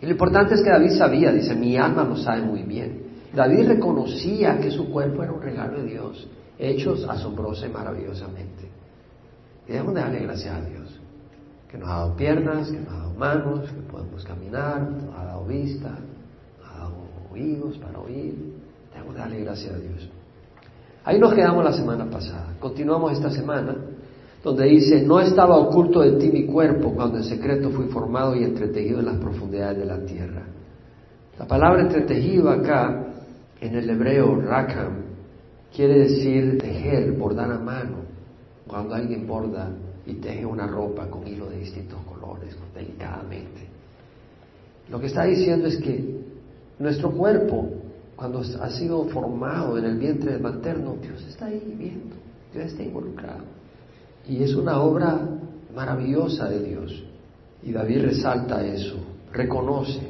Y 0.00 0.06
lo 0.06 0.12
importante 0.12 0.54
es 0.54 0.62
que 0.62 0.70
David 0.70 0.90
sabía, 0.90 1.32
dice, 1.32 1.54
mi 1.54 1.76
alma 1.76 2.04
lo 2.04 2.16
sabe 2.16 2.42
muy 2.42 2.62
bien. 2.62 3.06
David 3.34 3.68
reconocía 3.68 4.58
que 4.58 4.70
su 4.70 4.90
cuerpo 4.90 5.22
era 5.22 5.32
un 5.32 5.42
regalo 5.42 5.78
de 5.78 5.84
Dios, 5.84 6.28
hechos 6.58 7.06
asombrosa 7.08 7.66
y 7.66 7.70
maravillosamente. 7.70 8.70
Y 9.66 9.72
debemos 9.72 9.94
darle 9.94 10.20
gracias 10.20 10.54
a 10.54 10.60
Dios, 10.60 11.00
que 11.68 11.78
nos 11.78 11.88
ha 11.88 11.92
dado 11.92 12.16
piernas, 12.16 12.70
que 12.70 12.78
nos 12.78 12.92
ha 12.92 12.98
dado 12.98 13.14
manos, 13.14 13.70
que 13.70 13.80
podemos 13.90 14.24
caminar, 14.24 14.82
nos 14.82 15.14
ha 15.14 15.24
dado 15.24 15.44
vista, 15.44 15.88
nos 15.88 16.70
ha 16.70 16.78
dado 16.78 16.94
oídos 17.32 17.78
para 17.78 17.98
oír. 17.98 18.54
Tenemos 18.92 19.14
que 19.14 19.20
darle 19.20 19.40
gracias 19.40 19.74
a 19.74 19.78
Dios. 19.78 20.08
Ahí 21.04 21.18
nos 21.18 21.34
quedamos 21.34 21.64
la 21.64 21.72
semana 21.72 22.08
pasada. 22.10 22.54
Continuamos 22.58 23.12
esta 23.12 23.30
semana, 23.30 23.76
donde 24.46 24.66
dice, 24.66 25.02
no 25.02 25.18
estaba 25.18 25.56
oculto 25.56 26.02
de 26.02 26.12
ti 26.20 26.30
mi 26.30 26.46
cuerpo 26.46 26.92
cuando 26.94 27.18
en 27.18 27.24
secreto 27.24 27.68
fui 27.70 27.86
formado 27.86 28.36
y 28.36 28.44
entretejido 28.44 29.00
en 29.00 29.06
las 29.06 29.16
profundidades 29.16 29.78
de 29.78 29.84
la 29.84 29.98
tierra. 30.04 30.44
La 31.36 31.48
palabra 31.48 31.82
entretejido 31.82 32.48
acá, 32.50 33.06
en 33.60 33.74
el 33.74 33.90
hebreo 33.90 34.40
rakam, 34.40 35.02
quiere 35.74 35.98
decir 35.98 36.58
tejer, 36.58 37.10
bordar 37.14 37.50
a 37.50 37.58
mano. 37.58 37.96
Cuando 38.68 38.94
alguien 38.94 39.26
borda 39.26 39.68
y 40.06 40.14
teje 40.14 40.46
una 40.46 40.68
ropa 40.68 41.10
con 41.10 41.26
hilo 41.26 41.50
de 41.50 41.58
distintos 41.58 41.98
colores, 42.02 42.56
delicadamente. 42.72 43.66
Lo 44.88 45.00
que 45.00 45.06
está 45.06 45.24
diciendo 45.24 45.66
es 45.66 45.76
que 45.78 46.20
nuestro 46.78 47.10
cuerpo, 47.10 47.68
cuando 48.14 48.42
ha 48.60 48.70
sido 48.70 49.06
formado 49.06 49.76
en 49.76 49.86
el 49.86 49.98
vientre 49.98 50.38
materno, 50.38 50.94
Dios 51.02 51.26
está 51.26 51.46
ahí 51.46 51.74
viendo, 51.76 52.14
Dios 52.54 52.66
está 52.66 52.84
involucrado. 52.84 53.55
Y 54.28 54.42
es 54.42 54.54
una 54.54 54.80
obra 54.80 55.20
maravillosa 55.74 56.48
de 56.48 56.62
Dios. 56.62 57.04
Y 57.62 57.72
David 57.72 58.02
resalta 58.02 58.64
eso, 58.64 58.96
reconoce. 59.32 60.00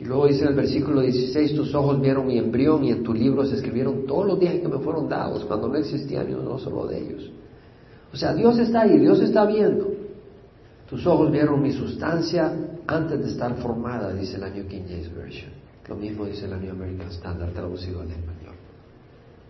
Y 0.00 0.04
luego 0.04 0.26
dice 0.26 0.42
en 0.42 0.48
el 0.48 0.54
versículo 0.54 1.02
16, 1.02 1.54
tus 1.54 1.74
ojos 1.74 2.00
vieron 2.00 2.26
mi 2.26 2.38
embrión 2.38 2.82
y 2.84 2.90
en 2.90 3.02
tu 3.02 3.12
libro 3.12 3.44
se 3.44 3.56
escribieron 3.56 4.06
todos 4.06 4.26
los 4.26 4.40
días 4.40 4.54
que 4.54 4.68
me 4.68 4.78
fueron 4.78 5.08
dados, 5.08 5.44
cuando 5.44 5.68
no 5.68 5.76
existía 5.76 6.24
ni 6.24 6.32
uno 6.32 6.58
solo 6.58 6.86
de 6.86 6.98
ellos. 6.98 7.30
O 8.12 8.16
sea, 8.16 8.34
Dios 8.34 8.58
está 8.58 8.82
ahí, 8.82 8.98
Dios 8.98 9.20
está 9.20 9.44
viendo. 9.44 9.88
Tus 10.88 11.06
ojos 11.06 11.30
vieron 11.30 11.62
mi 11.62 11.70
sustancia 11.70 12.52
antes 12.86 13.20
de 13.20 13.28
estar 13.28 13.54
formada, 13.56 14.12
dice 14.14 14.36
el 14.36 14.52
New 14.54 14.66
King 14.66 14.82
James 14.88 15.14
Version. 15.14 15.50
Lo 15.88 15.96
mismo 15.96 16.24
dice 16.24 16.46
el 16.46 16.60
New 16.60 16.70
American 16.70 17.08
Standard 17.10 17.52
traducido 17.52 18.00
al 18.00 18.10
español. 18.10 18.54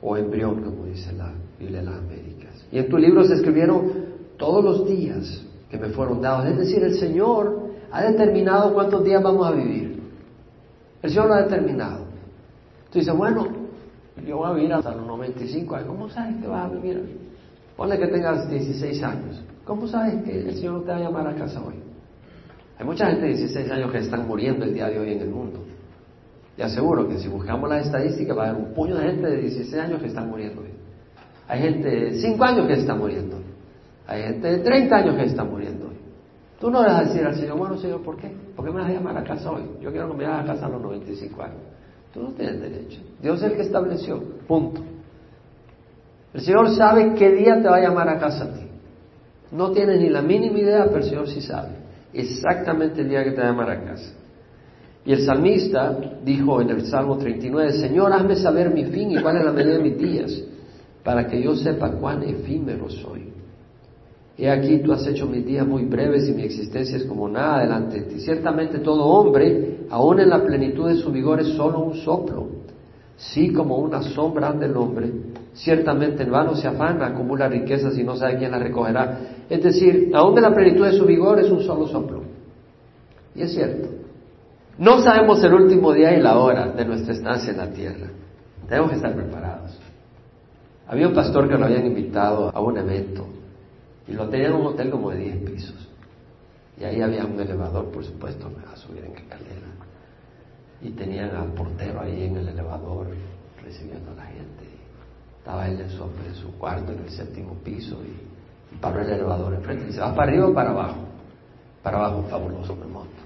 O 0.02 0.16
embrión, 0.16 0.62
como 0.62 0.86
dice 0.86 1.12
la 1.12 1.32
Biblia 1.58 1.78
de 1.78 1.84
las 1.86 1.98
Américas. 1.98 2.66
Y 2.72 2.78
en 2.78 2.88
tu 2.88 2.98
libro 2.98 3.24
se 3.24 3.34
escribieron 3.34 4.09
todos 4.40 4.64
los 4.64 4.88
días 4.88 5.44
que 5.70 5.78
me 5.78 5.90
fueron 5.90 6.20
dados. 6.20 6.46
Es 6.46 6.56
decir, 6.56 6.82
el 6.82 6.94
Señor 6.94 7.70
ha 7.92 8.02
determinado 8.02 8.72
cuántos 8.72 9.04
días 9.04 9.22
vamos 9.22 9.46
a 9.46 9.52
vivir. 9.52 10.02
El 11.02 11.10
Señor 11.10 11.28
lo 11.28 11.34
ha 11.34 11.42
determinado. 11.42 12.06
Tú 12.90 12.98
dices, 12.98 13.14
bueno, 13.14 13.46
yo 14.26 14.38
voy 14.38 14.50
a 14.50 14.52
vivir 14.54 14.72
hasta 14.72 14.94
los 14.94 15.06
95 15.06 15.76
años. 15.76 15.88
¿Cómo 15.88 16.08
sabes 16.08 16.36
que 16.40 16.48
vas 16.48 16.64
a 16.64 16.74
vivir? 16.74 17.18
Ponle 17.76 17.98
que 17.98 18.08
tengas 18.08 18.50
16 18.50 19.02
años. 19.02 19.42
¿Cómo 19.64 19.86
sabes 19.86 20.24
que 20.24 20.48
el 20.48 20.54
Señor 20.56 20.84
te 20.84 20.90
va 20.90 20.96
a 20.96 21.00
llamar 21.00 21.26
a 21.28 21.34
casa 21.34 21.62
hoy? 21.62 21.74
Hay 22.78 22.86
mucha 22.86 23.06
gente 23.06 23.26
de 23.26 23.34
16 23.34 23.70
años 23.70 23.92
que 23.92 23.98
están 23.98 24.26
muriendo 24.26 24.64
el 24.64 24.72
día 24.72 24.88
de 24.88 24.98
hoy 24.98 25.12
en 25.12 25.20
el 25.20 25.28
mundo. 25.28 25.60
Y 26.56 26.62
aseguro 26.62 27.06
que 27.06 27.18
si 27.18 27.28
buscamos 27.28 27.68
las 27.68 27.86
estadísticas 27.86 28.36
va 28.36 28.46
a 28.46 28.50
haber 28.50 28.62
un 28.62 28.74
puño 28.74 28.96
de 28.96 29.06
gente 29.06 29.26
de 29.28 29.36
16 29.36 29.74
años 29.74 30.00
que 30.00 30.08
están 30.08 30.30
muriendo 30.30 30.62
hoy. 30.62 30.70
Hay 31.46 31.60
gente 31.60 31.88
de 31.88 32.14
5 32.14 32.42
años 32.42 32.66
que 32.66 32.74
está 32.74 32.94
muriendo. 32.94 33.39
Hay 34.10 34.24
gente 34.24 34.48
de 34.48 34.58
30 34.58 34.96
años 34.96 35.16
que 35.16 35.22
está 35.22 35.44
muriendo 35.44 35.86
hoy. 35.86 35.94
Tú 36.58 36.68
no 36.68 36.82
le 36.82 36.88
vas 36.88 37.02
a 37.02 37.04
decir 37.04 37.24
al 37.24 37.36
Señor, 37.36 37.56
bueno 37.56 37.78
Señor, 37.78 38.02
¿por 38.02 38.16
qué? 38.16 38.28
¿Por 38.56 38.64
qué 38.64 38.72
me 38.72 38.80
vas 38.80 38.90
a 38.90 38.92
llamar 38.92 39.16
a 39.16 39.22
casa 39.22 39.52
hoy? 39.52 39.62
Yo 39.80 39.92
quiero 39.92 40.10
que 40.10 40.16
me 40.16 40.24
vayas 40.24 40.42
a 40.42 40.52
casa 40.52 40.66
a 40.66 40.68
los 40.68 40.82
95 40.82 41.42
años. 41.42 41.58
Tú 42.12 42.20
no 42.20 42.30
tienes 42.30 42.60
derecho. 42.60 43.00
Dios 43.22 43.38
es 43.38 43.50
el 43.50 43.56
que 43.56 43.62
estableció. 43.62 44.20
Punto. 44.48 44.82
El 46.34 46.40
Señor 46.40 46.74
sabe 46.74 47.14
qué 47.14 47.30
día 47.30 47.62
te 47.62 47.68
va 47.68 47.76
a 47.76 47.80
llamar 47.80 48.08
a 48.08 48.18
casa 48.18 48.46
a 48.46 48.52
ti. 48.52 48.66
No 49.52 49.70
tienes 49.70 50.00
ni 50.00 50.08
la 50.08 50.22
mínima 50.22 50.58
idea, 50.58 50.86
pero 50.86 50.96
el 50.96 51.04
Señor 51.04 51.28
sí 51.28 51.40
sabe. 51.40 51.70
Exactamente 52.12 53.02
el 53.02 53.10
día 53.10 53.22
que 53.22 53.30
te 53.30 53.40
va 53.40 53.46
a 53.46 53.50
llamar 53.52 53.70
a 53.70 53.84
casa. 53.84 54.12
Y 55.04 55.12
el 55.12 55.24
salmista 55.24 55.96
dijo 56.24 56.60
en 56.60 56.70
el 56.70 56.84
Salmo 56.86 57.16
39, 57.16 57.74
Señor, 57.74 58.12
hazme 58.12 58.34
saber 58.34 58.74
mi 58.74 58.86
fin 58.86 59.12
y 59.12 59.22
cuál 59.22 59.36
es 59.36 59.44
la 59.44 59.52
medida 59.52 59.74
de 59.74 59.82
mis 59.84 59.96
días, 59.96 60.42
para 61.04 61.28
que 61.28 61.40
yo 61.40 61.54
sepa 61.54 61.92
cuán 61.92 62.24
efímero 62.24 62.90
soy. 62.90 63.39
He 64.40 64.48
aquí 64.48 64.78
tú 64.78 64.94
has 64.94 65.06
hecho 65.06 65.26
mis 65.26 65.44
días 65.44 65.66
muy 65.66 65.84
breves 65.84 66.26
y 66.26 66.32
mi 66.32 66.44
existencia 66.44 66.96
es 66.96 67.04
como 67.04 67.28
nada 67.28 67.60
delante 67.60 68.00
de 68.00 68.06
ti. 68.06 68.20
Ciertamente 68.20 68.78
todo 68.78 69.04
hombre, 69.04 69.80
aun 69.90 70.18
en 70.18 70.30
la 70.30 70.42
plenitud 70.42 70.88
de 70.88 70.96
su 70.96 71.12
vigor, 71.12 71.40
es 71.40 71.48
solo 71.48 71.80
un 71.80 71.94
soplo. 71.96 72.48
Sí 73.18 73.52
como 73.52 73.76
una 73.76 74.00
sombra 74.00 74.50
del 74.54 74.74
hombre, 74.78 75.12
ciertamente 75.52 76.22
en 76.22 76.30
vano 76.30 76.56
se 76.56 76.66
afana, 76.66 77.08
acumula 77.08 77.48
riquezas 77.48 77.98
y 77.98 78.02
no 78.02 78.16
sabe 78.16 78.38
quién 78.38 78.52
las 78.52 78.62
recogerá. 78.62 79.18
Es 79.50 79.62
decir, 79.62 80.10
aun 80.14 80.34
en 80.38 80.42
la 80.42 80.54
plenitud 80.54 80.86
de 80.86 80.92
su 80.92 81.04
vigor 81.04 81.38
es 81.38 81.50
un 81.50 81.60
solo 81.60 81.86
soplo. 81.86 82.22
Y 83.34 83.42
es 83.42 83.52
cierto. 83.52 83.90
No 84.78 85.02
sabemos 85.02 85.44
el 85.44 85.52
último 85.52 85.92
día 85.92 86.16
y 86.16 86.22
la 86.22 86.38
hora 86.38 86.68
de 86.68 86.86
nuestra 86.86 87.12
estancia 87.12 87.50
en 87.50 87.58
la 87.58 87.68
tierra. 87.68 88.06
Tenemos 88.66 88.88
que 88.88 88.96
estar 88.96 89.14
preparados. 89.14 89.78
Había 90.88 91.08
un 91.08 91.14
pastor 91.14 91.46
que 91.46 91.58
lo 91.58 91.66
habían 91.66 91.84
invitado 91.84 92.50
a 92.54 92.58
un 92.62 92.78
evento 92.78 93.39
y 94.10 94.14
lo 94.14 94.28
tenían 94.28 94.52
en 94.52 94.58
un 94.58 94.66
hotel 94.66 94.90
como 94.90 95.10
de 95.10 95.18
10 95.18 95.36
pisos. 95.50 95.88
Y 96.76 96.84
ahí 96.84 97.00
había 97.00 97.24
un 97.24 97.38
elevador, 97.38 97.90
por 97.92 98.04
supuesto, 98.04 98.50
a 98.72 98.76
subir 98.76 99.04
en 99.04 99.12
escalera. 99.12 99.68
Y 100.82 100.90
tenían 100.90 101.36
al 101.36 101.52
portero 101.52 102.00
ahí 102.00 102.24
en 102.24 102.36
el 102.36 102.48
elevador 102.48 103.06
recibiendo 103.62 104.10
a 104.10 104.14
la 104.14 104.24
gente. 104.24 104.64
Estaba 105.38 105.68
él 105.68 105.80
en 105.80 105.90
su, 105.90 106.02
en 106.26 106.34
su 106.34 106.58
cuarto, 106.58 106.90
en 106.90 106.98
el 107.00 107.10
séptimo 107.10 107.54
piso, 107.62 107.98
y, 108.02 108.76
paró 108.78 109.00
el 109.00 109.10
elevador 109.10 109.54
enfrente. 109.54 109.84
Y 109.84 109.86
dice, 109.88 110.00
¿vas 110.00 110.14
para 110.14 110.30
arriba 110.30 110.48
o 110.48 110.54
para 110.54 110.70
abajo? 110.70 110.98
Para 111.82 111.98
abajo, 111.98 112.24
fabuloso, 112.28 112.74
me 112.74 112.86
monto. 112.86 113.22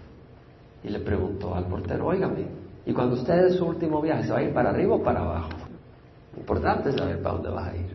Y 0.82 0.88
le 0.88 0.98
preguntó 0.98 1.54
al 1.54 1.64
portero, 1.64 2.08
óigame, 2.08 2.46
¿y 2.84 2.92
cuando 2.92 3.14
usted 3.14 3.46
es 3.46 3.56
su 3.56 3.64
último 3.64 4.02
viaje, 4.02 4.24
se 4.24 4.32
va 4.32 4.38
a 4.38 4.42
ir 4.42 4.52
para 4.52 4.70
arriba 4.70 4.96
o 4.96 5.02
para 5.02 5.20
abajo? 5.20 5.50
Importante 6.36 6.92
saber 6.92 7.22
para 7.22 7.36
dónde 7.36 7.50
vas 7.50 7.68
a 7.68 7.76
ir. 7.76 7.93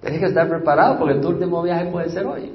Tienes 0.00 0.20
que 0.20 0.26
estar 0.26 0.48
preparado 0.48 0.98
porque 0.98 1.14
tu 1.16 1.28
último 1.28 1.62
viaje 1.62 1.90
puede 1.90 2.08
ser 2.10 2.26
hoy. 2.26 2.52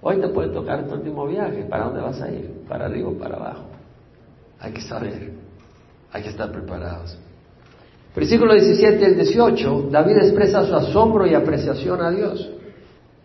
Hoy 0.00 0.20
te 0.20 0.28
puede 0.28 0.48
tocar 0.50 0.86
tu 0.86 0.94
último 0.94 1.26
viaje. 1.26 1.64
¿Para 1.68 1.84
dónde 1.84 2.00
vas 2.00 2.20
a 2.20 2.30
ir? 2.30 2.62
¿Para 2.68 2.86
arriba 2.86 3.10
o 3.10 3.14
para 3.14 3.36
abajo? 3.36 3.64
Hay 4.60 4.72
que 4.72 4.80
saber. 4.80 5.32
Hay 6.12 6.22
que 6.22 6.30
estar 6.30 6.50
preparados. 6.50 7.18
Versículo 8.14 8.54
17 8.54 9.10
y 9.10 9.14
18, 9.14 9.88
David 9.90 10.16
expresa 10.16 10.64
su 10.64 10.74
asombro 10.74 11.26
y 11.26 11.34
apreciación 11.34 12.00
a 12.00 12.10
Dios. 12.10 12.50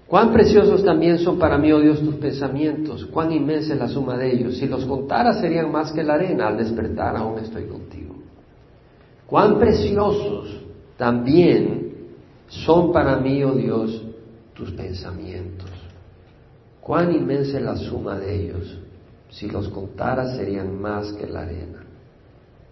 Cuán 0.06 0.34
preciosos 0.34 0.84
también 0.84 1.20
son 1.20 1.40
para 1.40 1.58
mí, 1.58 1.72
oh 1.72 1.80
Dios, 1.80 2.02
tus 2.02 2.16
pensamientos, 2.16 3.06
cuán 3.06 3.32
inmensa 3.32 3.74
es 3.74 3.80
la 3.80 3.88
suma 3.88 4.18
de 4.18 4.30
ellos. 4.34 4.58
Si 4.58 4.68
los 4.68 4.84
contara 4.84 5.34
serían 5.40 5.72
más 5.72 5.94
que 5.94 6.04
la 6.04 6.16
arena, 6.16 6.48
al 6.48 6.58
despertar 6.58 7.16
aún 7.16 7.40
estoy 7.40 7.64
contigo. 7.68 8.16
Cuán 9.26 9.58
preciosos 9.58 10.50
también 10.98 11.81
son 12.52 12.92
para 12.92 13.18
mí, 13.18 13.44
oh 13.44 13.54
Dios, 13.54 14.04
tus 14.54 14.72
pensamientos. 14.72 15.70
Cuán 16.82 17.14
inmensa 17.14 17.58
es 17.58 17.64
la 17.64 17.78
suma 17.78 18.20
de 18.20 18.36
ellos. 18.36 18.78
Si 19.30 19.48
los 19.50 19.70
contara 19.70 20.36
serían 20.36 20.80
más 20.80 21.14
que 21.14 21.28
la 21.28 21.42
arena. 21.42 21.86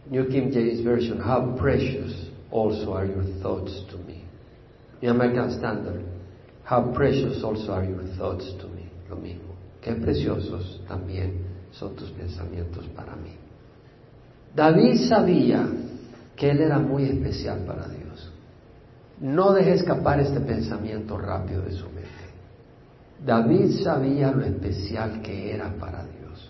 New 0.09 0.27
King 0.27 0.51
James 0.51 0.83
Version, 0.83 1.19
how 1.19 1.55
precious 1.55 2.29
also 2.51 2.93
are 2.93 3.07
your 3.07 3.23
thoughts 3.41 3.85
to 3.89 3.97
me. 3.99 4.23
New 5.01 5.11
American 5.11 5.51
Standard, 5.51 6.03
how 6.65 6.91
precious 6.93 7.41
also 7.41 7.71
are 7.71 7.85
your 7.85 8.03
thoughts 8.17 8.51
to 8.59 8.67
me. 8.67 8.89
Lo 9.09 9.15
mismo. 9.15 9.55
Qué 9.81 9.93
preciosos 9.93 10.81
también 10.87 11.45
son 11.71 11.95
tus 11.95 12.09
pensamientos 12.11 12.85
para 12.95 13.15
mí. 13.15 13.31
David 14.53 15.07
sabía 15.07 15.65
que 16.35 16.49
él 16.49 16.59
era 16.61 16.79
muy 16.79 17.03
especial 17.03 17.59
para 17.65 17.87
Dios. 17.87 18.08
No 19.21 19.53
deje 19.53 19.73
escapar 19.73 20.19
este 20.19 20.39
pensamiento 20.39 21.17
rápido 21.17 21.61
de 21.61 21.71
su 21.71 21.85
mente. 21.85 22.09
David 23.25 23.81
sabía 23.83 24.31
lo 24.31 24.43
especial 24.43 25.21
que 25.21 25.53
era 25.53 25.73
para 25.75 26.03
Dios. 26.05 26.49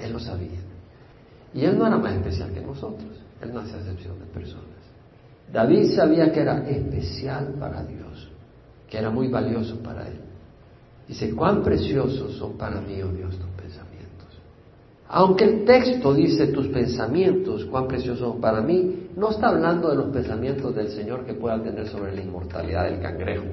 Él 0.00 0.12
lo 0.12 0.18
sabía. 0.18 0.60
Y 1.54 1.64
él 1.64 1.78
no 1.78 1.86
era 1.86 1.96
más 1.96 2.12
especial 2.14 2.52
que 2.52 2.60
nosotros. 2.60 3.20
Él 3.40 3.54
no 3.54 3.60
hace 3.60 3.76
excepción 3.76 4.18
de 4.18 4.26
personas. 4.26 4.64
David 5.52 5.94
sabía 5.94 6.32
que 6.32 6.40
era 6.40 6.68
especial 6.68 7.54
para 7.60 7.84
Dios, 7.84 8.30
que 8.88 8.98
era 8.98 9.10
muy 9.10 9.28
valioso 9.28 9.78
para 9.78 10.08
él. 10.08 10.18
Dice, 11.06 11.30
cuán 11.34 11.62
preciosos 11.62 12.36
son 12.36 12.58
para 12.58 12.80
mí, 12.80 13.00
oh 13.00 13.12
Dios. 13.12 13.38
Aunque 15.08 15.44
el 15.44 15.64
texto 15.64 16.12
dice 16.12 16.48
tus 16.48 16.66
pensamientos, 16.68 17.64
cuán 17.66 17.86
preciosos 17.86 18.18
son 18.18 18.40
para 18.40 18.60
mí, 18.60 19.08
no 19.16 19.30
está 19.30 19.48
hablando 19.48 19.88
de 19.88 19.96
los 19.96 20.06
pensamientos 20.06 20.74
del 20.74 20.88
Señor 20.88 21.24
que 21.24 21.34
pueda 21.34 21.62
tener 21.62 21.86
sobre 21.86 22.14
la 22.14 22.22
inmortalidad 22.22 22.84
del 22.84 23.00
cangrejo. 23.00 23.44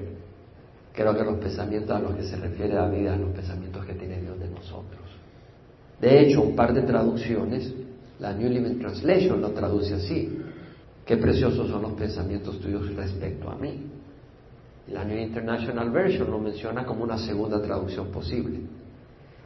Creo 0.93 1.15
que 1.15 1.23
los 1.23 1.37
pensamientos 1.37 1.95
a 1.95 1.99
los 1.99 2.15
que 2.15 2.23
se 2.23 2.37
refiere 2.37 2.73
David 2.73 3.07
son 3.07 3.21
los 3.21 3.31
pensamientos 3.31 3.85
que 3.85 3.93
tiene 3.93 4.21
Dios 4.21 4.39
de 4.39 4.49
nosotros. 4.49 5.01
De 6.01 6.21
hecho, 6.21 6.41
un 6.41 6.55
par 6.55 6.73
de 6.73 6.81
traducciones, 6.81 7.73
la 8.19 8.33
New 8.33 8.49
Living 8.49 8.79
Translation 8.79 9.39
lo 9.39 9.51
traduce 9.51 9.93
así. 9.93 10.39
Qué 11.05 11.17
preciosos 11.17 11.69
son 11.69 11.81
los 11.81 11.93
pensamientos 11.93 12.59
tuyos 12.59 12.93
respecto 12.95 13.49
a 13.49 13.55
mí. 13.55 13.85
La 14.91 15.03
New 15.03 15.17
International 15.17 15.89
Version 15.91 16.29
lo 16.29 16.39
menciona 16.39 16.85
como 16.85 17.03
una 17.03 17.17
segunda 17.17 17.61
traducción 17.61 18.07
posible. 18.07 18.59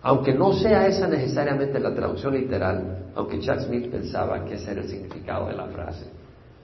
Aunque 0.07 0.33
no 0.33 0.53
sea 0.53 0.87
esa 0.87 1.05
necesariamente 1.05 1.81
la 1.81 1.93
traducción 1.93 2.33
literal, 2.33 3.09
aunque 3.13 3.41
Chuck 3.41 3.59
Smith 3.59 3.91
pensaba 3.91 4.45
que 4.45 4.53
ese 4.53 4.71
era 4.71 4.79
el 4.79 4.87
significado 4.87 5.47
de 5.47 5.53
la 5.53 5.65
frase. 5.65 6.05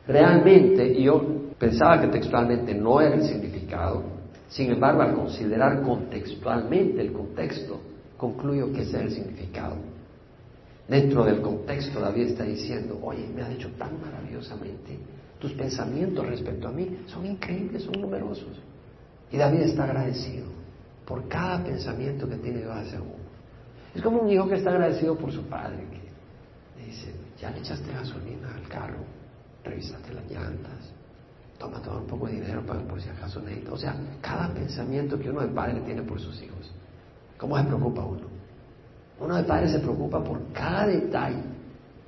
Realmente, 0.07 0.87
y 0.93 1.03
yo 1.03 1.51
pensaba 1.59 1.99
que 1.99 2.07
textualmente 2.07 2.73
no 2.73 3.01
era 3.01 3.15
el 3.15 3.23
significado, 3.23 4.01
sin 4.47 4.71
embargo, 4.71 5.01
al 5.01 5.15
considerar 5.15 5.81
contextualmente 5.81 7.01
el 7.01 7.11
contexto, 7.11 7.81
concluyo 8.15 8.71
que 8.71 8.83
ese 8.83 8.95
es 8.95 9.03
el 9.03 9.11
significado. 9.11 9.75
Dentro 10.87 11.25
del 11.25 11.41
contexto, 11.41 11.99
David 11.99 12.27
está 12.27 12.45
diciendo, 12.45 12.97
oye, 13.03 13.27
me 13.35 13.41
has 13.41 13.49
hecho 13.49 13.71
tan 13.77 13.99
maravillosamente, 13.99 14.97
tus 15.39 15.51
pensamientos 15.51 16.25
respecto 16.25 16.69
a 16.69 16.71
mí 16.71 16.99
son 17.07 17.25
increíbles, 17.25 17.83
son 17.83 17.99
numerosos. 17.99 18.57
Y 19.29 19.35
David 19.35 19.63
está 19.63 19.83
agradecido 19.83 20.45
por 21.05 21.27
cada 21.27 21.61
pensamiento 21.61 22.29
que 22.29 22.37
tiene 22.37 22.59
Dios 22.59 22.71
hacia 22.73 23.01
uno. 23.01 23.22
Es 23.95 24.01
como 24.01 24.21
un 24.21 24.29
hijo 24.29 24.47
que 24.47 24.55
está 24.55 24.71
agradecido 24.71 25.15
por 25.15 25.31
su 25.31 25.43
padre, 25.43 25.85
que 25.89 26.81
le 26.81 26.87
dice, 26.87 27.13
ya 27.39 27.51
le 27.51 27.59
echaste 27.59 27.91
gasolina 27.91 28.55
al 28.55 28.67
carro, 28.67 28.99
revisaste 29.63 30.13
las 30.13 30.29
llantas, 30.29 30.91
toma 31.59 31.81
todo 31.81 31.99
un 31.99 32.07
poco 32.07 32.27
de 32.27 32.33
dinero 32.33 32.65
para 32.65 32.81
por 32.81 33.01
si 33.01 33.09
acaso 33.09 33.39
necesita. 33.41 33.71
O 33.73 33.77
sea, 33.77 33.95
cada 34.21 34.53
pensamiento 34.53 35.19
que 35.19 35.29
uno 35.29 35.41
de 35.41 35.47
padre 35.47 35.81
tiene 35.81 36.01
por 36.01 36.19
sus 36.19 36.41
hijos. 36.41 36.71
¿Cómo 37.37 37.57
se 37.57 37.63
preocupa 37.65 38.03
uno? 38.03 38.27
Uno 39.19 39.35
de 39.35 39.43
padre 39.43 39.69
se 39.69 39.79
preocupa 39.79 40.23
por 40.23 40.41
cada 40.51 40.87
detalle. 40.87 41.43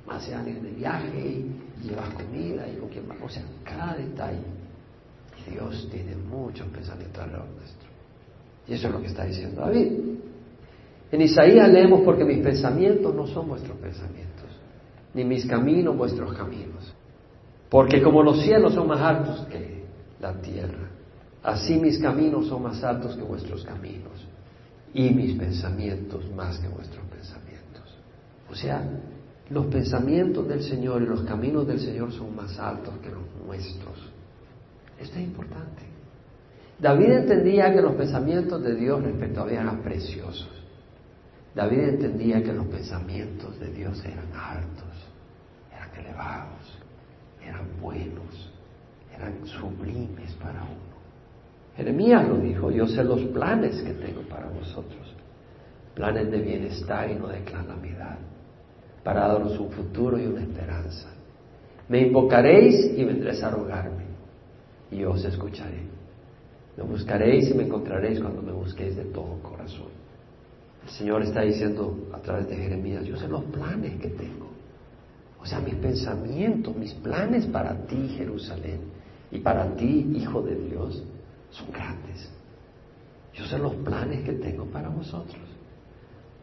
Más 0.06 0.22
se 0.22 0.34
van 0.34 0.44
de 0.44 0.52
viaje 0.52 1.18
y 1.18 1.88
llevas 1.88 2.10
comida 2.10 2.68
y 2.68 2.76
con 2.76 2.88
quién 2.88 3.08
va. 3.08 3.14
O 3.24 3.28
sea, 3.28 3.42
cada 3.64 3.94
detalle. 3.94 4.42
Dios 5.50 5.88
tiene 5.90 6.16
muchos 6.16 6.66
pensamientos 6.68 7.22
alrededor 7.22 7.48
nuestro. 7.56 7.88
Y 8.66 8.74
eso 8.74 8.88
es 8.88 8.92
lo 8.92 9.00
que 9.00 9.06
está 9.06 9.24
diciendo 9.24 9.60
David. 9.60 9.92
En 11.10 11.20
Isaías 11.20 11.70
leemos 11.70 12.00
porque 12.02 12.24
mis 12.24 12.38
pensamientos 12.38 13.14
no 13.14 13.26
son 13.26 13.48
vuestros 13.48 13.76
pensamientos, 13.78 14.50
ni 15.14 15.24
mis 15.24 15.46
caminos 15.46 15.96
vuestros 15.96 16.32
caminos. 16.34 16.92
Porque 17.70 18.02
como 18.02 18.22
los 18.22 18.42
cielos 18.42 18.74
son 18.74 18.88
más 18.88 19.00
altos 19.00 19.46
que 19.46 19.84
la 20.20 20.32
tierra, 20.40 20.90
así 21.42 21.78
mis 21.78 21.98
caminos 21.98 22.46
son 22.48 22.62
más 22.62 22.82
altos 22.82 23.16
que 23.16 23.22
vuestros 23.22 23.64
caminos 23.64 24.26
y 24.92 25.10
mis 25.10 25.36
pensamientos 25.38 26.28
más 26.34 26.58
que 26.58 26.68
vuestros 26.68 27.04
pensamientos. 27.06 27.82
O 28.50 28.54
sea, 28.54 28.82
los 29.50 29.66
pensamientos 29.66 30.48
del 30.48 30.62
Señor 30.62 31.02
y 31.02 31.06
los 31.06 31.22
caminos 31.22 31.66
del 31.66 31.80
Señor 31.80 32.12
son 32.12 32.34
más 32.34 32.58
altos 32.58 32.94
que 33.02 33.10
los 33.10 33.22
nuestros. 33.46 34.12
Esto 34.98 35.18
es 35.18 35.24
importante. 35.24 35.82
David 36.78 37.10
entendía 37.10 37.72
que 37.72 37.80
los 37.80 37.94
pensamientos 37.94 38.62
de 38.62 38.74
Dios 38.74 39.02
respecto 39.02 39.42
a 39.42 39.44
él 39.44 39.52
eran 39.52 39.82
preciosos. 39.82 40.65
David 41.56 41.88
entendía 41.88 42.42
que 42.42 42.52
los 42.52 42.66
pensamientos 42.66 43.58
de 43.58 43.68
Dios 43.68 44.04
eran 44.04 44.30
altos, 44.38 44.92
eran 45.74 46.04
elevados, 46.04 46.78
eran 47.42 47.80
buenos, 47.80 48.52
eran 49.16 49.46
sublimes 49.46 50.34
para 50.34 50.62
uno. 50.64 50.96
Jeremías 51.74 52.28
lo 52.28 52.36
dijo, 52.36 52.70
yo 52.70 52.86
sé 52.86 53.02
los 53.02 53.22
planes 53.32 53.80
que 53.80 53.94
tengo 53.94 54.20
para 54.28 54.48
vosotros, 54.50 55.14
planes 55.94 56.30
de 56.30 56.42
bienestar 56.42 57.10
y 57.10 57.14
no 57.14 57.28
de 57.28 57.42
calamidad, 57.44 58.18
para 59.02 59.26
daros 59.26 59.58
un 59.58 59.70
futuro 59.70 60.18
y 60.18 60.26
una 60.26 60.42
esperanza. 60.42 61.08
Me 61.88 62.06
invocaréis 62.06 62.98
y 62.98 63.02
vendréis 63.02 63.42
a 63.42 63.48
rogarme, 63.48 64.04
y 64.90 64.98
yo 64.98 65.12
os 65.12 65.24
escucharé. 65.24 65.86
Me 66.76 66.84
buscaréis 66.84 67.48
y 67.48 67.54
me 67.54 67.64
encontraréis 67.64 68.20
cuando 68.20 68.42
me 68.42 68.52
busquéis 68.52 68.94
de 68.94 69.04
todo 69.04 69.38
corazón. 69.42 69.96
El 70.86 70.92
Señor 70.92 71.22
está 71.22 71.40
diciendo 71.40 71.98
a 72.12 72.18
través 72.18 72.48
de 72.48 72.54
Jeremías, 72.54 73.04
yo 73.04 73.16
sé 73.16 73.26
los 73.26 73.42
planes 73.44 74.00
que 74.00 74.06
tengo. 74.06 74.46
O 75.40 75.44
sea, 75.44 75.58
mis 75.58 75.74
pensamientos, 75.74 76.76
mis 76.76 76.94
planes 76.94 77.44
para 77.46 77.74
ti, 77.86 78.14
Jerusalén, 78.16 78.82
y 79.32 79.40
para 79.40 79.74
ti, 79.74 80.12
Hijo 80.14 80.42
de 80.42 80.54
Dios, 80.54 81.02
son 81.50 81.72
grandes. 81.72 82.30
Yo 83.34 83.44
sé 83.46 83.58
los 83.58 83.74
planes 83.74 84.22
que 84.22 84.34
tengo 84.34 84.64
para 84.66 84.88
vosotros. 84.88 85.42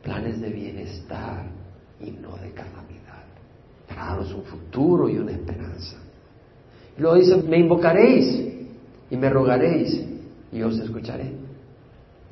Planes 0.03 0.41
de 0.41 0.49
bienestar 0.49 1.45
y 2.01 2.11
no 2.11 2.35
de 2.35 2.51
calamidad. 2.51 3.23
Para 3.87 4.07
daros 4.07 4.33
un 4.33 4.43
futuro 4.43 5.07
y 5.07 5.19
una 5.19 5.31
esperanza. 5.31 5.95
Y 6.97 7.01
luego 7.01 7.15
dice, 7.15 7.37
me 7.37 7.59
invocaréis 7.59 8.67
y 9.09 9.15
me 9.15 9.29
rogaréis 9.29 10.05
y 10.51 10.61
os 10.61 10.77
escucharé. 10.79 11.31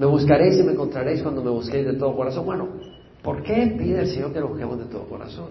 Me 0.02 0.08
buscaréis 0.08 0.58
y 0.58 0.64
me 0.64 0.72
encontraréis 0.72 1.22
cuando 1.22 1.44
me 1.44 1.52
busquéis 1.52 1.86
de 1.86 1.94
todo 1.94 2.16
corazón. 2.16 2.44
Bueno, 2.44 2.70
¿por 3.22 3.44
qué 3.44 3.76
pide 3.78 4.00
el 4.00 4.08
Señor 4.08 4.34
que 4.34 4.40
lo 4.40 4.48
busquemos 4.48 4.80
de 4.80 4.86
todo 4.86 5.08
corazón? 5.08 5.50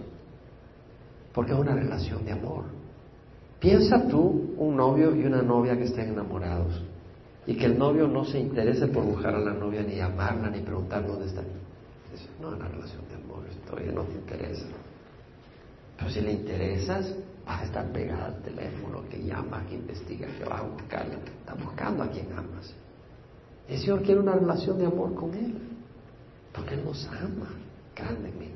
Porque 1.33 1.53
es 1.53 1.59
una 1.61 1.73
relación 1.73 2.25
de 2.25 2.33
amor. 2.33 2.65
Piensa 3.61 4.09
tú 4.09 4.57
un 4.57 4.77
novio 4.77 5.15
y 5.15 5.25
una 5.25 5.41
novia 5.41 5.77
que 5.77 5.85
estén 5.85 6.09
enamorados 6.09 6.83
y 7.47 7.55
que 7.57 7.67
el 7.67 7.79
novio 7.79 8.09
no 8.09 8.25
se 8.25 8.41
interese 8.41 8.89
por 8.89 9.05
buscar 9.05 9.37
a 9.37 9.39
la 9.39 9.53
novia, 9.53 9.85
ni 9.85 9.95
llamarla, 9.95 10.51
ni 10.51 10.63
preguntar 10.63 11.07
dónde 11.07 11.27
está. 11.27 11.43
no 12.41 12.49
es 12.49 12.55
una 12.57 12.67
relación 12.67 13.03
de 13.09 13.15
amor, 13.23 13.45
todavía 13.65 13.93
no 13.93 14.03
te 14.03 14.15
interesa. 14.15 14.67
Pero 15.97 16.11
si 16.11 16.23
le 16.23 16.33
interesas, 16.33 17.15
vas 17.47 17.61
a 17.61 17.65
estar 17.67 17.93
pegada 17.93 18.27
al 18.27 18.43
teléfono, 18.43 19.05
que 19.09 19.23
llama, 19.23 19.65
que 19.69 19.77
investiga, 19.77 20.27
que 20.37 20.45
va 20.45 20.59
a 20.59 20.63
buscarla. 20.63 21.19
Está 21.39 21.55
buscando 21.55 22.03
a 22.03 22.09
quien 22.09 22.33
amas. 22.33 22.75
El 23.71 23.79
Señor 23.79 24.03
quiere 24.03 24.21
una 24.21 24.35
relación 24.35 24.79
de 24.79 24.87
amor 24.87 25.15
con 25.15 25.33
Él, 25.33 25.55
porque 26.53 26.75
Él 26.75 26.85
nos 26.85 27.07
ama 27.07 27.49
grandemente. 27.95 28.51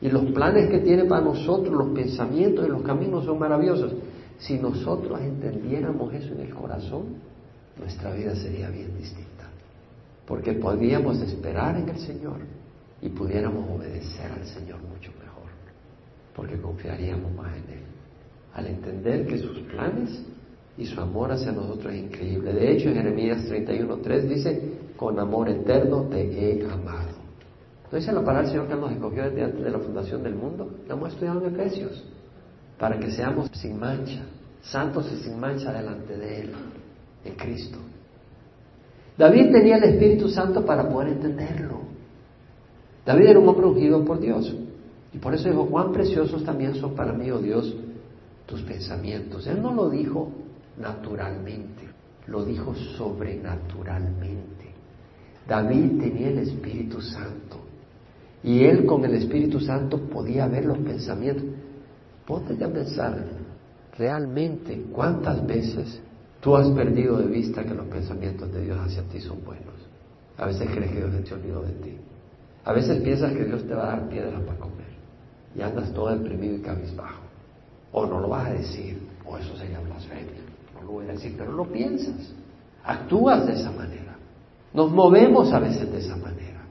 Y 0.00 0.08
los 0.08 0.24
planes 0.32 0.70
que 0.70 0.78
tiene 0.78 1.04
para 1.04 1.22
nosotros, 1.22 1.72
los 1.72 1.90
pensamientos 1.90 2.66
y 2.66 2.70
los 2.70 2.82
caminos 2.82 3.26
son 3.26 3.38
maravillosos. 3.38 3.92
Si 4.38 4.58
nosotros 4.58 5.20
entendiéramos 5.20 6.12
eso 6.14 6.32
en 6.32 6.40
el 6.40 6.54
corazón, 6.54 7.16
nuestra 7.78 8.12
vida 8.12 8.34
sería 8.34 8.70
bien 8.70 8.96
distinta. 8.96 9.50
Porque 10.26 10.54
podríamos 10.54 11.20
esperar 11.20 11.76
en 11.76 11.90
el 11.90 11.98
Señor 11.98 12.38
y 13.02 13.10
pudiéramos 13.10 13.68
obedecer 13.68 14.32
al 14.32 14.46
Señor 14.46 14.78
mucho 14.80 15.12
mejor. 15.20 15.50
Porque 16.34 16.58
confiaríamos 16.58 17.30
más 17.34 17.54
en 17.54 17.74
Él. 17.74 17.82
Al 18.54 18.66
entender 18.66 19.26
que 19.26 19.38
sus 19.38 19.58
planes 19.60 20.24
y 20.78 20.86
su 20.86 21.00
amor 21.00 21.32
hacia 21.32 21.52
nosotros 21.52 21.92
es 21.92 22.02
increíble. 22.02 22.52
De 22.52 22.72
hecho, 22.72 22.88
en 22.88 22.96
Jeremías 22.96 23.48
31.3 23.48 24.22
dice, 24.22 24.72
con 24.96 25.18
amor 25.18 25.48
eterno 25.48 26.04
te 26.04 26.22
he 26.22 26.64
amado. 26.64 27.22
¿No 27.90 27.98
dice 27.98 28.12
la 28.12 28.20
palabra 28.20 28.42
del 28.42 28.50
Señor 28.52 28.68
que 28.68 28.74
nos 28.74 28.92
escogió 28.92 29.24
desde 29.24 29.44
antes 29.44 29.64
de 29.64 29.70
la 29.70 29.78
fundación 29.78 30.22
del 30.22 30.34
mundo? 30.34 30.70
Lo 30.88 30.94
hemos 30.94 31.12
estudiado 31.12 31.44
en 31.44 31.54
Efesios. 31.54 32.04
Para 32.78 32.98
que 32.98 33.10
seamos 33.10 33.50
sin 33.52 33.78
mancha, 33.78 34.22
santos 34.62 35.10
y 35.12 35.22
sin 35.22 35.38
mancha 35.38 35.72
delante 35.72 36.16
de 36.16 36.40
Él 36.40 36.52
en 37.24 37.34
Cristo. 37.34 37.78
David 39.18 39.52
tenía 39.52 39.76
el 39.76 39.84
Espíritu 39.84 40.28
Santo 40.28 40.64
para 40.64 40.88
poder 40.88 41.08
entenderlo. 41.08 41.80
David 43.04 43.26
era 43.26 43.38
un 43.38 43.48
hombre 43.48 43.66
ungido 43.66 44.02
por 44.04 44.20
Dios. 44.20 44.54
Y 45.12 45.18
por 45.18 45.34
eso 45.34 45.48
dijo, 45.48 45.66
cuán 45.66 45.92
preciosos 45.92 46.42
también 46.44 46.74
son 46.76 46.94
para 46.94 47.12
mí, 47.12 47.30
oh 47.30 47.38
Dios, 47.38 47.74
tus 48.46 48.62
pensamientos. 48.62 49.46
Él 49.46 49.60
no 49.60 49.74
lo 49.74 49.90
dijo 49.90 50.30
naturalmente, 50.82 51.88
lo 52.26 52.44
dijo 52.44 52.74
sobrenaturalmente. 52.74 54.72
David 55.48 56.00
tenía 56.00 56.28
el 56.28 56.38
Espíritu 56.38 57.00
Santo. 57.00 57.60
Y 58.42 58.64
él 58.64 58.84
con 58.84 59.04
el 59.04 59.14
Espíritu 59.14 59.60
Santo 59.60 59.98
podía 59.98 60.46
ver 60.48 60.64
los 60.64 60.78
pensamientos. 60.78 61.44
Ponte 62.26 62.62
a 62.62 62.68
pensar 62.68 63.24
realmente 63.96 64.86
cuántas 64.92 65.46
veces 65.46 66.02
Tú 66.42 66.56
has 66.56 66.68
perdido 66.70 67.18
de 67.18 67.28
vista 67.28 67.62
que 67.62 67.72
los 67.72 67.86
pensamientos 67.86 68.52
de 68.52 68.62
Dios 68.62 68.76
hacia 68.80 69.04
ti 69.04 69.20
son 69.20 69.44
buenos. 69.44 69.74
A 70.36 70.46
veces 70.46 70.68
crees 70.74 70.90
que 70.90 70.98
Dios 70.98 71.12
se 71.24 71.34
olvidó 71.34 71.62
de 71.62 71.72
ti. 71.74 71.96
A 72.64 72.72
veces 72.72 73.00
piensas 73.00 73.32
que 73.32 73.44
Dios 73.44 73.64
te 73.64 73.74
va 73.74 73.84
a 73.84 73.96
dar 73.96 74.08
piedras 74.08 74.42
para 74.42 74.58
comer. 74.58 74.90
Y 75.54 75.62
andas 75.62 75.94
todo 75.94 76.10
deprimido 76.10 76.56
y 76.56 76.60
cabizbajo. 76.60 77.22
O 77.92 78.06
no 78.06 78.18
lo 78.18 78.28
vas 78.28 78.48
a 78.48 78.54
decir, 78.54 78.98
o 79.24 79.38
eso 79.38 79.56
sería 79.56 79.78
blasfemia. 79.78 80.42
Pero 81.36 81.52
lo 81.52 81.66
piensas. 81.66 82.32
Actúas 82.84 83.46
de 83.46 83.54
esa 83.54 83.70
manera. 83.70 84.16
Nos 84.74 84.90
movemos 84.90 85.52
a 85.52 85.58
veces 85.58 85.90
de 85.90 85.98
esa 85.98 86.16
manera. 86.16 86.62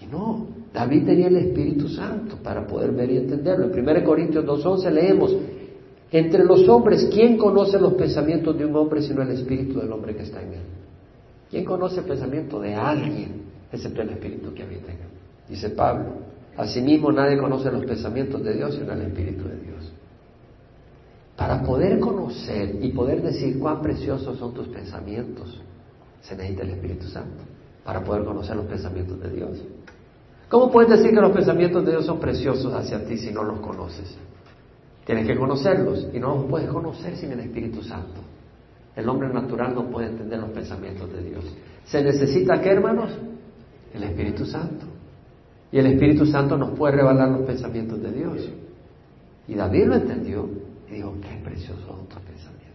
Y 0.00 0.06
no, 0.06 0.46
David 0.72 1.04
tenía 1.06 1.28
el 1.28 1.36
Espíritu 1.36 1.88
Santo 1.88 2.36
para 2.42 2.66
poder 2.66 2.92
ver 2.92 3.10
y 3.10 3.18
entenderlo. 3.18 3.72
En 3.72 3.88
1 3.88 4.04
Corintios 4.04 4.44
2.11 4.44 4.90
leemos, 4.90 5.36
entre 6.10 6.44
los 6.44 6.68
hombres, 6.68 7.08
¿quién 7.12 7.36
conoce 7.36 7.78
los 7.78 7.94
pensamientos 7.94 8.56
de 8.56 8.64
un 8.64 8.74
hombre 8.76 9.02
sino 9.02 9.22
el 9.22 9.30
espíritu 9.30 9.80
del 9.80 9.92
hombre 9.92 10.16
que 10.16 10.22
está 10.22 10.40
en 10.42 10.54
él? 10.54 10.62
¿Quién 11.50 11.64
conoce 11.64 12.00
el 12.00 12.06
pensamiento 12.06 12.60
de 12.60 12.74
alguien 12.74 13.42
excepto 13.70 14.02
el 14.02 14.10
espíritu 14.10 14.54
que 14.54 14.62
habita 14.62 14.92
en 14.92 14.98
él? 14.98 15.08
Dice 15.48 15.70
Pablo. 15.70 16.28
Asimismo, 16.56 17.12
nadie 17.12 17.38
conoce 17.38 17.70
los 17.70 17.84
pensamientos 17.84 18.42
de 18.42 18.54
Dios 18.54 18.74
sino 18.74 18.92
el 18.92 19.02
espíritu 19.02 19.44
de 19.44 19.56
Dios. 19.56 19.67
Para 21.38 21.62
poder 21.62 22.00
conocer 22.00 22.80
y 22.82 22.90
poder 22.90 23.22
decir 23.22 23.60
cuán 23.60 23.80
preciosos 23.80 24.40
son 24.40 24.52
tus 24.52 24.66
pensamientos, 24.66 25.62
se 26.20 26.34
necesita 26.34 26.64
el 26.64 26.70
Espíritu 26.70 27.06
Santo 27.06 27.44
para 27.84 28.02
poder 28.02 28.24
conocer 28.24 28.56
los 28.56 28.66
pensamientos 28.66 29.20
de 29.20 29.30
Dios. 29.30 29.62
¿Cómo 30.48 30.68
puedes 30.72 30.90
decir 30.90 31.14
que 31.14 31.20
los 31.20 31.30
pensamientos 31.30 31.84
de 31.84 31.92
Dios 31.92 32.06
son 32.06 32.18
preciosos 32.18 32.74
hacia 32.74 33.06
ti 33.06 33.16
si 33.16 33.30
no 33.30 33.44
los 33.44 33.60
conoces? 33.60 34.16
Tienes 35.06 35.28
que 35.28 35.38
conocerlos 35.38 36.08
y 36.12 36.18
no 36.18 36.34
los 36.34 36.44
puedes 36.46 36.68
conocer 36.70 37.16
sin 37.16 37.30
el 37.30 37.38
Espíritu 37.38 37.84
Santo. 37.84 38.20
El 38.96 39.08
hombre 39.08 39.28
natural 39.28 39.76
no 39.76 39.88
puede 39.90 40.08
entender 40.08 40.40
los 40.40 40.50
pensamientos 40.50 41.08
de 41.12 41.22
Dios. 41.22 41.44
¿Se 41.84 42.02
necesita 42.02 42.60
qué, 42.60 42.70
hermanos? 42.70 43.12
El 43.94 44.02
Espíritu 44.02 44.44
Santo. 44.44 44.86
Y 45.70 45.78
el 45.78 45.86
Espíritu 45.86 46.26
Santo 46.26 46.58
nos 46.58 46.76
puede 46.76 46.96
revelar 46.96 47.28
los 47.28 47.42
pensamientos 47.42 48.02
de 48.02 48.10
Dios. 48.10 48.50
Y 49.46 49.54
David 49.54 49.86
lo 49.86 49.94
entendió 49.94 50.48
y 50.90 50.94
dijo, 50.94 51.14
qué 51.20 51.40
preciosos 51.44 51.84
son 51.84 52.06
tus 52.06 52.20
pensamientos. 52.20 52.68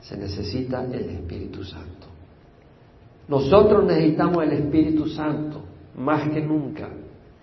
Se 0.00 0.16
necesita 0.16 0.84
el 0.84 1.10
Espíritu 1.10 1.64
Santo. 1.64 2.06
Nosotros 3.28 3.84
necesitamos 3.84 4.44
el 4.44 4.52
Espíritu 4.52 5.06
Santo 5.08 5.62
más 5.96 6.28
que 6.30 6.40
nunca 6.40 6.88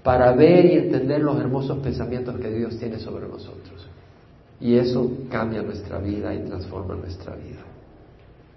para 0.04 0.34
ver 0.34 0.66
y 0.66 0.74
entender 0.74 1.22
los 1.22 1.40
hermosos 1.40 1.80
pensamientos 1.80 2.40
que 2.40 2.50
Dios 2.50 2.78
tiene 2.78 3.00
sobre 3.00 3.28
nosotros. 3.28 3.88
Y 4.60 4.76
eso 4.76 5.12
cambia 5.30 5.62
nuestra 5.62 6.00
vida 6.00 6.34
y 6.34 6.40
transforma 6.46 6.96
nuestra 6.96 7.36
vida. 7.36 7.64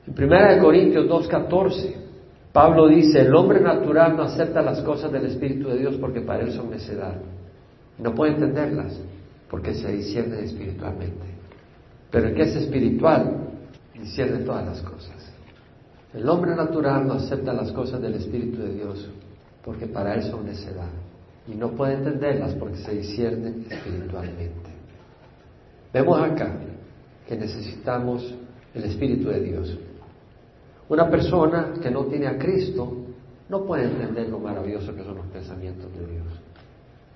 En 0.06 0.24
1 0.24 0.62
Corintios 0.62 1.06
2.14, 1.06 1.94
Pablo 2.52 2.88
dice, 2.88 3.20
el 3.20 3.34
hombre 3.34 3.60
natural 3.60 4.16
no 4.16 4.22
acepta 4.22 4.62
las 4.62 4.80
cosas 4.82 5.10
del 5.10 5.26
Espíritu 5.26 5.68
de 5.68 5.78
Dios 5.78 5.96
porque 5.96 6.20
para 6.20 6.42
él 6.42 6.52
son 6.52 6.70
necedad. 6.70 7.16
No 7.98 8.14
puede 8.14 8.34
entenderlas 8.34 9.00
porque 9.50 9.74
se 9.74 9.92
disciernen 9.92 10.44
espiritualmente. 10.44 11.26
Pero 12.10 12.28
el 12.28 12.34
que 12.34 12.42
es 12.42 12.56
espiritual 12.56 13.48
discierne 13.94 14.38
todas 14.44 14.66
las 14.66 14.80
cosas. 14.82 15.32
El 16.14 16.28
hombre 16.28 16.54
natural 16.54 17.06
no 17.06 17.14
acepta 17.14 17.52
las 17.52 17.70
cosas 17.72 18.00
del 18.00 18.14
Espíritu 18.14 18.62
de 18.62 18.74
Dios 18.74 19.08
porque 19.64 19.86
para 19.86 20.14
él 20.14 20.22
son 20.22 20.46
necedad 20.46 20.88
y 21.46 21.54
no 21.54 21.72
puede 21.72 21.94
entenderlas 21.94 22.54
porque 22.54 22.78
se 22.78 22.92
disciernen 22.92 23.66
espiritualmente. 23.68 24.70
Vemos 25.92 26.20
acá 26.20 26.56
que 27.28 27.36
necesitamos 27.36 28.34
el 28.74 28.84
Espíritu 28.84 29.28
de 29.28 29.40
Dios. 29.40 29.78
Una 30.88 31.10
persona 31.10 31.74
que 31.82 31.90
no 31.90 32.04
tiene 32.06 32.28
a 32.28 32.38
Cristo 32.38 33.06
no 33.48 33.64
puede 33.64 33.84
entender 33.84 34.28
lo 34.28 34.38
maravilloso 34.38 34.94
que 34.94 35.04
son 35.04 35.16
los 35.16 35.26
pensamientos 35.26 35.92
de 35.92 36.06
Dios. 36.06 36.26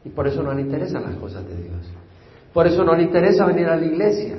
Y 0.04 0.08
por 0.10 0.26
eso 0.26 0.42
no 0.42 0.52
le 0.54 0.62
interesan 0.62 1.04
las 1.04 1.16
cosas 1.16 1.46
de 1.46 1.56
Dios. 1.56 1.86
Por 2.52 2.66
eso 2.66 2.84
no 2.84 2.94
le 2.94 3.04
interesa 3.04 3.46
venir 3.46 3.66
a 3.66 3.76
la 3.76 3.86
iglesia 3.86 4.36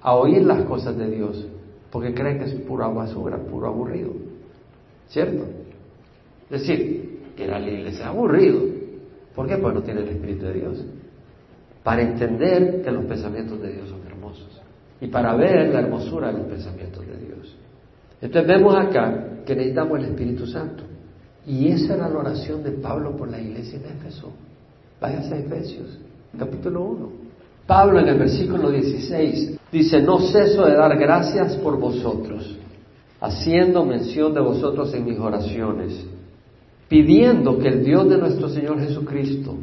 a 0.00 0.14
oír 0.14 0.42
las 0.42 0.62
cosas 0.64 0.96
de 0.96 1.10
Dios, 1.10 1.46
porque 1.90 2.14
cree 2.14 2.38
que 2.38 2.44
es 2.44 2.54
pura 2.62 2.88
basura, 2.88 3.36
puro 3.38 3.68
aburrido. 3.68 4.12
¿Cierto? 5.08 5.44
Es 6.50 6.60
decir, 6.60 7.10
ir 7.44 7.50
a 7.50 7.58
la 7.58 7.70
iglesia. 7.70 8.08
Aburrido. 8.08 8.60
¿Por 9.34 9.46
qué? 9.46 9.56
Pues 9.56 9.74
no 9.74 9.82
tiene 9.82 10.00
el 10.00 10.08
Espíritu 10.08 10.46
de 10.46 10.52
Dios. 10.54 10.84
Para 11.82 12.02
entender 12.02 12.82
que 12.82 12.90
los 12.90 13.04
pensamientos 13.04 13.60
de 13.60 13.72
Dios 13.72 13.88
son 13.88 14.00
hermosos. 14.06 14.60
Y 15.00 15.06
para 15.06 15.34
ver 15.34 15.72
la 15.72 15.80
hermosura 15.80 16.28
de 16.32 16.38
los 16.38 16.46
pensamientos 16.46 17.06
de 17.06 17.16
Dios. 17.16 17.56
Entonces 18.20 18.48
vemos 18.48 18.74
acá 18.76 19.42
que 19.46 19.54
necesitamos 19.54 19.98
el 19.98 20.04
Espíritu 20.06 20.46
Santo. 20.46 20.84
Y 21.46 21.68
esa 21.68 21.94
era 21.94 22.08
la 22.08 22.18
oración 22.18 22.62
de 22.62 22.72
Pablo 22.72 23.16
por 23.16 23.30
la 23.30 23.40
iglesia 23.40 23.78
en 23.78 23.96
Éfeso. 23.96 24.30
Váyase 25.00 25.34
a 25.34 25.38
Efesios, 25.38 25.98
capítulo 26.38 26.82
1. 26.82 27.29
Pablo 27.70 28.00
en 28.00 28.08
el 28.08 28.18
versículo 28.18 28.68
16 28.72 29.60
dice, 29.70 30.02
no 30.02 30.18
ceso 30.18 30.66
de 30.66 30.74
dar 30.74 30.98
gracias 30.98 31.54
por 31.58 31.78
vosotros, 31.78 32.58
haciendo 33.20 33.84
mención 33.84 34.34
de 34.34 34.40
vosotros 34.40 34.92
en 34.92 35.04
mis 35.04 35.20
oraciones, 35.20 36.04
pidiendo 36.88 37.60
que 37.60 37.68
el 37.68 37.84
Dios 37.84 38.08
de 38.08 38.18
nuestro 38.18 38.48
Señor 38.48 38.80
Jesucristo, 38.80 39.54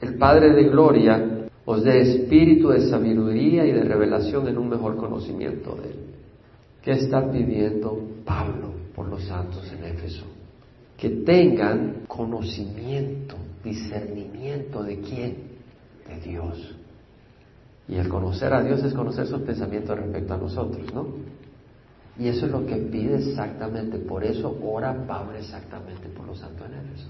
el 0.00 0.14
Padre 0.14 0.50
de 0.54 0.68
Gloria, 0.68 1.48
os 1.64 1.82
dé 1.82 2.00
espíritu 2.00 2.68
de 2.68 2.88
sabiduría 2.88 3.66
y 3.66 3.72
de 3.72 3.82
revelación 3.82 4.46
en 4.46 4.56
un 4.56 4.68
mejor 4.68 4.96
conocimiento 4.96 5.74
de 5.82 5.88
Él. 5.88 5.98
¿Qué 6.80 6.92
está 6.92 7.28
pidiendo 7.28 7.98
Pablo 8.24 8.70
por 8.94 9.08
los 9.08 9.24
santos 9.24 9.68
en 9.76 9.84
Éfeso? 9.84 10.26
Que 10.96 11.10
tengan 11.10 12.04
conocimiento, 12.06 13.34
discernimiento 13.64 14.84
de 14.84 15.00
quién? 15.00 15.36
De 16.06 16.20
Dios. 16.20 16.76
Y 17.88 17.96
el 17.96 18.08
conocer 18.08 18.52
a 18.52 18.62
Dios 18.62 18.84
es 18.84 18.92
conocer 18.92 19.26
sus 19.26 19.40
pensamientos 19.40 19.98
respecto 19.98 20.34
a 20.34 20.36
nosotros, 20.36 20.92
¿no? 20.92 21.06
Y 22.18 22.28
eso 22.28 22.46
es 22.46 22.52
lo 22.52 22.66
que 22.66 22.76
pide 22.76 23.16
exactamente, 23.16 23.98
por 23.98 24.24
eso 24.24 24.56
ora 24.62 24.94
Pablo 25.06 25.34
exactamente 25.38 26.08
por 26.08 26.26
los 26.26 26.38
santos 26.38 26.66
en 26.66 26.74
Éfeso. 26.74 27.08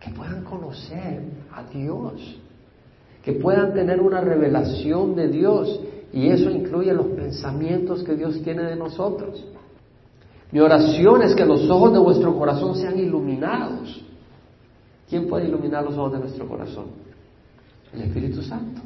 Que 0.00 0.10
puedan 0.10 0.44
conocer 0.44 1.22
a 1.52 1.64
Dios, 1.64 2.38
que 3.22 3.32
puedan 3.32 3.74
tener 3.74 4.00
una 4.00 4.20
revelación 4.20 5.14
de 5.16 5.28
Dios, 5.28 5.80
y 6.12 6.28
eso 6.28 6.48
incluye 6.48 6.94
los 6.94 7.08
pensamientos 7.08 8.04
que 8.04 8.14
Dios 8.14 8.40
tiene 8.42 8.62
de 8.62 8.76
nosotros. 8.76 9.44
Mi 10.52 10.60
oración 10.60 11.22
es 11.22 11.34
que 11.34 11.44
los 11.44 11.68
ojos 11.68 11.92
de 11.92 11.98
vuestro 11.98 12.38
corazón 12.38 12.76
sean 12.76 12.96
iluminados. 12.96 14.00
¿Quién 15.08 15.26
puede 15.26 15.48
iluminar 15.48 15.84
los 15.84 15.98
ojos 15.98 16.12
de 16.12 16.18
nuestro 16.20 16.46
corazón? 16.46 16.86
El 17.92 18.02
Espíritu 18.02 18.40
Santo. 18.42 18.80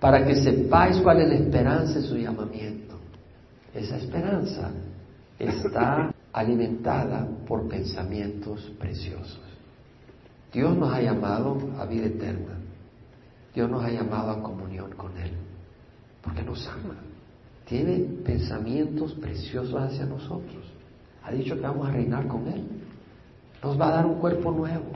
Para 0.00 0.24
que 0.24 0.34
sepáis 0.36 0.98
cuál 0.98 1.20
es 1.20 1.28
la 1.28 1.34
esperanza 1.34 2.00
de 2.00 2.06
su 2.06 2.16
llamamiento. 2.16 2.96
Esa 3.74 3.96
esperanza 3.98 4.70
está 5.38 6.12
alimentada 6.32 7.28
por 7.46 7.68
pensamientos 7.68 8.72
preciosos. 8.78 9.40
Dios 10.52 10.76
nos 10.76 10.92
ha 10.92 11.00
llamado 11.00 11.58
a 11.78 11.84
vida 11.84 12.06
eterna. 12.06 12.58
Dios 13.54 13.70
nos 13.70 13.84
ha 13.84 13.90
llamado 13.90 14.30
a 14.30 14.42
comunión 14.42 14.90
con 14.92 15.16
Él. 15.18 15.32
Porque 16.22 16.42
nos 16.42 16.66
ama 16.66 16.96
tiene 17.70 18.00
pensamientos 18.24 19.14
preciosos 19.14 19.80
hacia 19.80 20.04
nosotros. 20.04 20.66
Ha 21.22 21.30
dicho 21.30 21.54
que 21.54 21.60
vamos 21.60 21.88
a 21.88 21.92
reinar 21.92 22.26
con 22.26 22.48
Él. 22.48 22.64
Nos 23.62 23.80
va 23.80 23.88
a 23.88 23.92
dar 23.92 24.06
un 24.06 24.16
cuerpo 24.16 24.50
nuevo, 24.50 24.90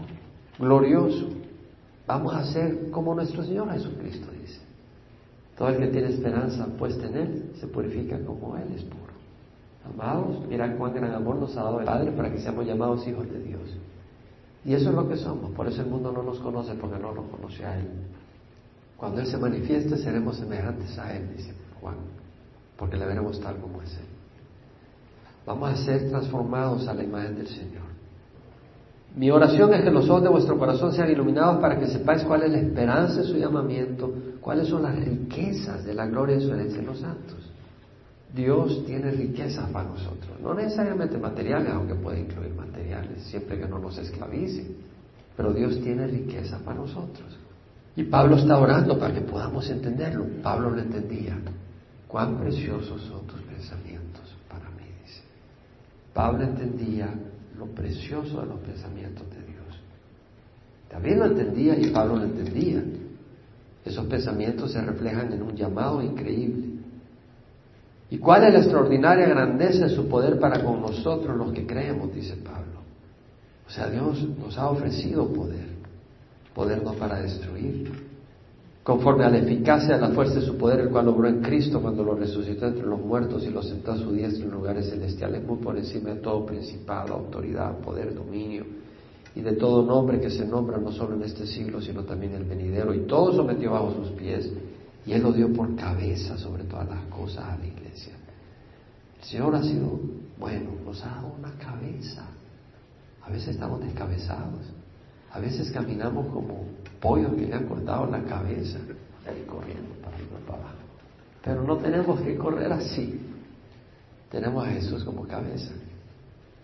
glorioso. 0.58 1.28
Vamos 2.04 2.34
a 2.34 2.44
ser 2.46 2.90
como 2.90 3.14
nuestro 3.14 3.44
Señor 3.44 3.70
Jesucristo 3.70 4.26
dice. 4.32 4.60
Todo 5.56 5.68
el 5.68 5.78
que 5.78 5.86
tiene 5.88 6.08
esperanza 6.08 6.66
puesta 6.78 7.06
en 7.06 7.16
Él 7.16 7.52
se 7.60 7.66
purifica 7.68 8.18
como 8.24 8.56
Él 8.56 8.72
es 8.74 8.82
puro. 8.84 9.12
Amados, 9.92 10.46
mira 10.48 10.76
cuán 10.76 10.94
gran 10.94 11.12
amor 11.12 11.36
nos 11.36 11.56
ha 11.56 11.62
dado 11.62 11.80
el 11.80 11.86
Padre 11.86 12.12
para 12.12 12.32
que 12.32 12.38
seamos 12.38 12.66
llamados 12.66 13.06
hijos 13.06 13.30
de 13.30 13.38
Dios. 13.40 13.62
Y 14.64 14.72
eso 14.72 14.88
es 14.88 14.94
lo 14.94 15.08
que 15.08 15.16
somos. 15.16 15.50
Por 15.52 15.68
eso 15.68 15.82
el 15.82 15.88
mundo 15.88 16.10
no 16.10 16.22
nos 16.22 16.38
conoce 16.40 16.74
porque 16.74 16.98
no 16.98 17.12
nos 17.12 17.26
conoce 17.26 17.64
a 17.64 17.78
Él. 17.78 17.88
Cuando 18.96 19.20
Él 19.20 19.26
se 19.26 19.36
manifieste 19.36 19.96
seremos 19.98 20.36
semejantes 20.36 20.98
a 20.98 21.14
Él, 21.14 21.28
dice 21.36 21.52
Juan 21.80 21.96
porque 22.76 22.96
le 22.96 23.06
veremos 23.06 23.40
tal 23.40 23.56
como 23.58 23.82
es 23.82 23.92
Él. 23.96 24.06
Vamos 25.46 25.70
a 25.70 25.76
ser 25.76 26.08
transformados 26.08 26.88
a 26.88 26.94
la 26.94 27.04
imagen 27.04 27.36
del 27.36 27.48
Señor. 27.48 27.84
Mi 29.16 29.30
oración 29.30 29.72
es 29.74 29.82
que 29.84 29.90
los 29.90 30.08
ojos 30.08 30.24
de 30.24 30.28
vuestro 30.28 30.58
corazón 30.58 30.92
sean 30.92 31.10
iluminados 31.10 31.60
para 31.60 31.78
que 31.78 31.86
sepáis 31.86 32.24
cuál 32.24 32.42
es 32.42 32.50
la 32.50 32.58
esperanza 32.58 33.20
de 33.20 33.26
su 33.26 33.36
llamamiento, 33.36 34.12
cuáles 34.40 34.66
son 34.66 34.82
las 34.82 34.96
riquezas 34.96 35.84
de 35.84 35.94
la 35.94 36.06
gloria 36.06 36.36
de 36.36 36.42
su 36.42 36.52
herencia 36.52 36.80
en 36.80 36.86
los 36.86 36.98
santos. 36.98 37.38
Dios 38.34 38.84
tiene 38.84 39.12
riquezas 39.12 39.70
para 39.70 39.88
nosotros, 39.88 40.40
no 40.42 40.54
necesariamente 40.54 41.16
materiales, 41.16 41.72
aunque 41.72 41.94
puede 41.94 42.20
incluir 42.20 42.52
materiales, 42.54 43.22
siempre 43.22 43.56
que 43.56 43.68
no 43.68 43.78
nos 43.78 43.96
esclavicen, 43.98 44.76
pero 45.36 45.52
Dios 45.52 45.80
tiene 45.80 46.08
riquezas 46.08 46.60
para 46.62 46.80
nosotros. 46.80 47.38
Y 47.94 48.02
Pablo 48.04 48.36
está 48.36 48.58
orando 48.58 48.98
para 48.98 49.14
que 49.14 49.20
podamos 49.20 49.70
entenderlo. 49.70 50.26
Pablo 50.42 50.70
lo 50.70 50.80
entendía. 50.80 51.38
Cuán 52.08 52.38
preciosos 52.38 53.02
son 53.02 53.24
tus 53.26 53.40
pensamientos 53.42 54.36
para 54.48 54.68
mí, 54.70 54.84
dice. 55.04 55.22
Pablo 56.12 56.42
entendía 56.42 57.14
precioso 57.68 58.40
de 58.40 58.46
los 58.46 58.60
pensamientos 58.60 59.28
de 59.30 59.36
Dios. 59.36 59.80
También 60.88 61.18
lo 61.18 61.26
entendía 61.26 61.78
y 61.78 61.90
Pablo 61.90 62.16
lo 62.16 62.24
entendía. 62.24 62.82
Esos 63.84 64.06
pensamientos 64.06 64.72
se 64.72 64.80
reflejan 64.80 65.32
en 65.32 65.42
un 65.42 65.54
llamado 65.54 66.02
increíble. 66.02 66.68
¿Y 68.10 68.18
cuál 68.18 68.44
es 68.44 68.52
la 68.52 68.60
extraordinaria 68.60 69.26
grandeza 69.26 69.86
de 69.86 69.94
su 69.94 70.08
poder 70.08 70.38
para 70.38 70.62
con 70.62 70.80
nosotros 70.80 71.36
los 71.36 71.52
que 71.52 71.66
creemos? 71.66 72.14
Dice 72.14 72.36
Pablo. 72.36 72.80
O 73.66 73.70
sea, 73.70 73.88
Dios 73.88 74.22
nos 74.38 74.56
ha 74.58 74.68
ofrecido 74.68 75.32
poder, 75.32 75.66
poder 76.54 76.82
no 76.82 76.92
para 76.92 77.20
destruir, 77.20 77.90
conforme 78.84 79.24
a 79.24 79.30
la 79.30 79.38
eficacia 79.38 79.94
de 79.94 80.00
la 80.02 80.10
fuerza 80.10 80.34
de 80.34 80.42
su 80.42 80.58
poder, 80.58 80.80
el 80.80 80.90
cual 80.90 81.08
obró 81.08 81.26
en 81.26 81.40
Cristo 81.40 81.80
cuando 81.80 82.04
lo 82.04 82.14
resucitó 82.14 82.66
entre 82.66 82.86
los 82.86 83.00
muertos 83.00 83.42
y 83.44 83.50
lo 83.50 83.62
sentó 83.62 83.92
a 83.92 83.96
su 83.96 84.12
diestra 84.12 84.44
en 84.44 84.50
lugares 84.50 84.90
celestiales, 84.90 85.42
muy 85.42 85.56
por 85.56 85.78
encima 85.78 86.10
de 86.10 86.16
todo 86.16 86.44
principado, 86.44 87.14
autoridad, 87.14 87.78
poder, 87.78 88.14
dominio, 88.14 88.66
y 89.34 89.40
de 89.40 89.52
todo 89.54 89.82
nombre 89.82 90.20
que 90.20 90.28
se 90.28 90.44
nombra 90.44 90.76
no 90.76 90.92
solo 90.92 91.14
en 91.14 91.22
este 91.22 91.46
siglo, 91.46 91.80
sino 91.80 92.04
también 92.04 92.34
en 92.34 92.42
el 92.42 92.44
venidero, 92.44 92.92
y 92.92 93.06
todo 93.06 93.32
sometió 93.32 93.72
bajo 93.72 93.94
sus 93.94 94.10
pies, 94.10 94.52
y 95.06 95.12
Él 95.12 95.22
lo 95.22 95.32
dio 95.32 95.50
por 95.50 95.74
cabeza 95.76 96.36
sobre 96.36 96.64
todas 96.64 96.86
las 96.86 97.04
cosas 97.06 97.42
a 97.42 97.56
la 97.56 97.66
iglesia. 97.66 98.12
El 99.18 99.24
Señor 99.24 99.54
ha 99.54 99.62
sido 99.62 99.98
bueno, 100.38 100.70
nos 100.84 101.02
ha 101.02 101.08
dado 101.08 101.34
una 101.38 101.52
cabeza. 101.52 102.26
A 103.22 103.30
veces 103.30 103.54
estamos 103.54 103.80
descabezados, 103.80 104.60
a 105.32 105.40
veces 105.40 105.70
caminamos 105.72 106.26
como 106.26 106.66
pollos 107.04 107.34
que 107.34 107.46
le 107.46 107.52
han 107.54 107.66
cortado 107.66 108.06
la 108.06 108.22
cabeza, 108.24 108.78
ahí 109.28 109.44
corriendo 109.46 109.94
para 110.02 110.16
arriba 110.16 110.38
para 110.46 110.58
abajo. 110.58 110.78
Pero 111.44 111.62
no 111.62 111.76
tenemos 111.76 112.18
que 112.22 112.34
correr 112.38 112.72
así. 112.72 113.20
Tenemos 114.30 114.66
a 114.66 114.70
Jesús 114.70 115.04
como 115.04 115.26
cabeza. 115.26 115.72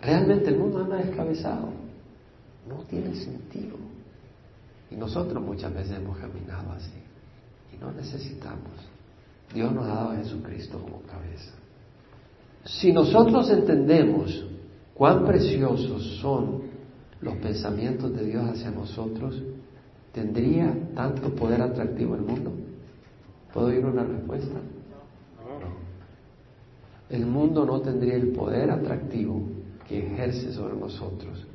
Realmente 0.01 0.49
el 0.49 0.57
mundo 0.57 0.79
anda 0.79 0.97
descabezado. 0.97 1.69
No 2.67 2.77
tiene 2.85 3.15
sentido. 3.15 3.77
Y 4.91 4.97
nosotros 4.97 5.45
muchas 5.45 5.75
veces 5.75 5.99
hemos 5.99 6.17
caminado 6.17 6.73
así. 6.73 6.99
Y 7.75 7.79
no 7.79 7.93
necesitamos. 7.93 8.73
Dios 9.53 9.71
nos 9.73 9.85
ha 9.85 9.95
dado 9.95 10.11
a 10.13 10.17
Jesucristo 10.17 10.81
como 10.81 11.03
cabeza. 11.03 11.53
Si 12.65 12.93
nosotros 12.95 13.51
entendemos 13.51 14.43
cuán 14.95 15.27
preciosos 15.27 16.19
son 16.23 16.63
los 17.21 17.37
pensamientos 17.37 18.15
de 18.15 18.25
Dios 18.25 18.49
hacia 18.49 18.71
nosotros, 18.71 19.43
¿tendría 20.13 20.75
tanto 20.95 21.35
poder 21.35 21.63
atractivo 21.63 22.15
el 22.15 22.23
mundo? 22.23 22.53
¿Puedo 23.53 23.69
oír 23.69 23.85
una 23.85 24.05
respuesta? 24.05 24.55
No. 24.55 25.81
El 27.09 27.27
mundo 27.27 27.65
no 27.65 27.81
tendría 27.81 28.15
el 28.15 28.29
poder 28.29 28.71
atractivo 28.71 29.43
que 29.89 30.07
ejerce 30.07 30.53
sobre 30.53 30.77
nosotros 30.77 31.47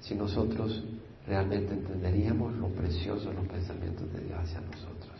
si 0.00 0.14
nosotros 0.14 0.84
realmente 1.26 1.72
entenderíamos 1.72 2.54
lo 2.56 2.68
precioso 2.68 3.30
de 3.30 3.36
los 3.36 3.46
pensamientos 3.46 4.12
de 4.12 4.20
Dios 4.20 4.38
hacia 4.38 4.60
nosotros. 4.60 5.12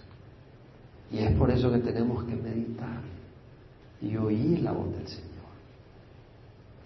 Y 1.10 1.18
es 1.18 1.32
por 1.38 1.50
eso 1.50 1.70
que 1.72 1.78
tenemos 1.78 2.24
que 2.24 2.34
meditar 2.34 3.00
y 4.02 4.16
oír 4.16 4.60
la 4.60 4.72
voz 4.72 4.92
del 4.94 5.06
Señor. 5.06 5.30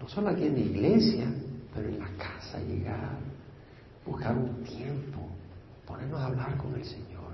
No 0.01 0.07
solo 0.07 0.29
aquí 0.29 0.43
en 0.45 0.53
la 0.53 0.59
iglesia, 0.59 1.25
pero 1.73 1.89
en 1.89 1.99
la 1.99 2.09
casa 2.17 2.59
llegar, 2.59 3.17
buscar 4.05 4.37
un 4.37 4.63
tiempo, 4.63 5.27
con 6.57 6.75
el 6.75 6.83
Señor, 6.83 7.33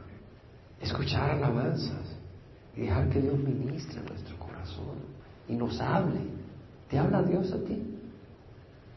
escuchar 0.82 1.32
alabanzas 1.32 2.16
y 2.76 2.82
dejar 2.82 3.10
que 3.10 3.22
Dios 3.22 3.38
ministre 3.40 4.02
nuestro 4.02 4.38
corazón 4.38 4.98
y 5.48 5.56
nos 5.56 5.80
hable. 5.80 6.20
¿Te 6.90 6.98
habla 6.98 7.24
Dios 7.24 7.52
a 7.52 7.64
ti? 7.64 7.82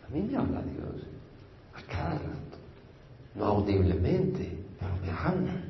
A 0.07 0.11
mí 0.11 0.23
me 0.23 0.37
habla 0.37 0.63
Dios 0.63 1.07
a 1.75 1.83
cada 1.91 2.13
rato, 2.13 2.59
no 3.35 3.45
audiblemente, 3.45 4.65
pero 4.79 4.97
me 4.97 5.11
habla. 5.11 5.63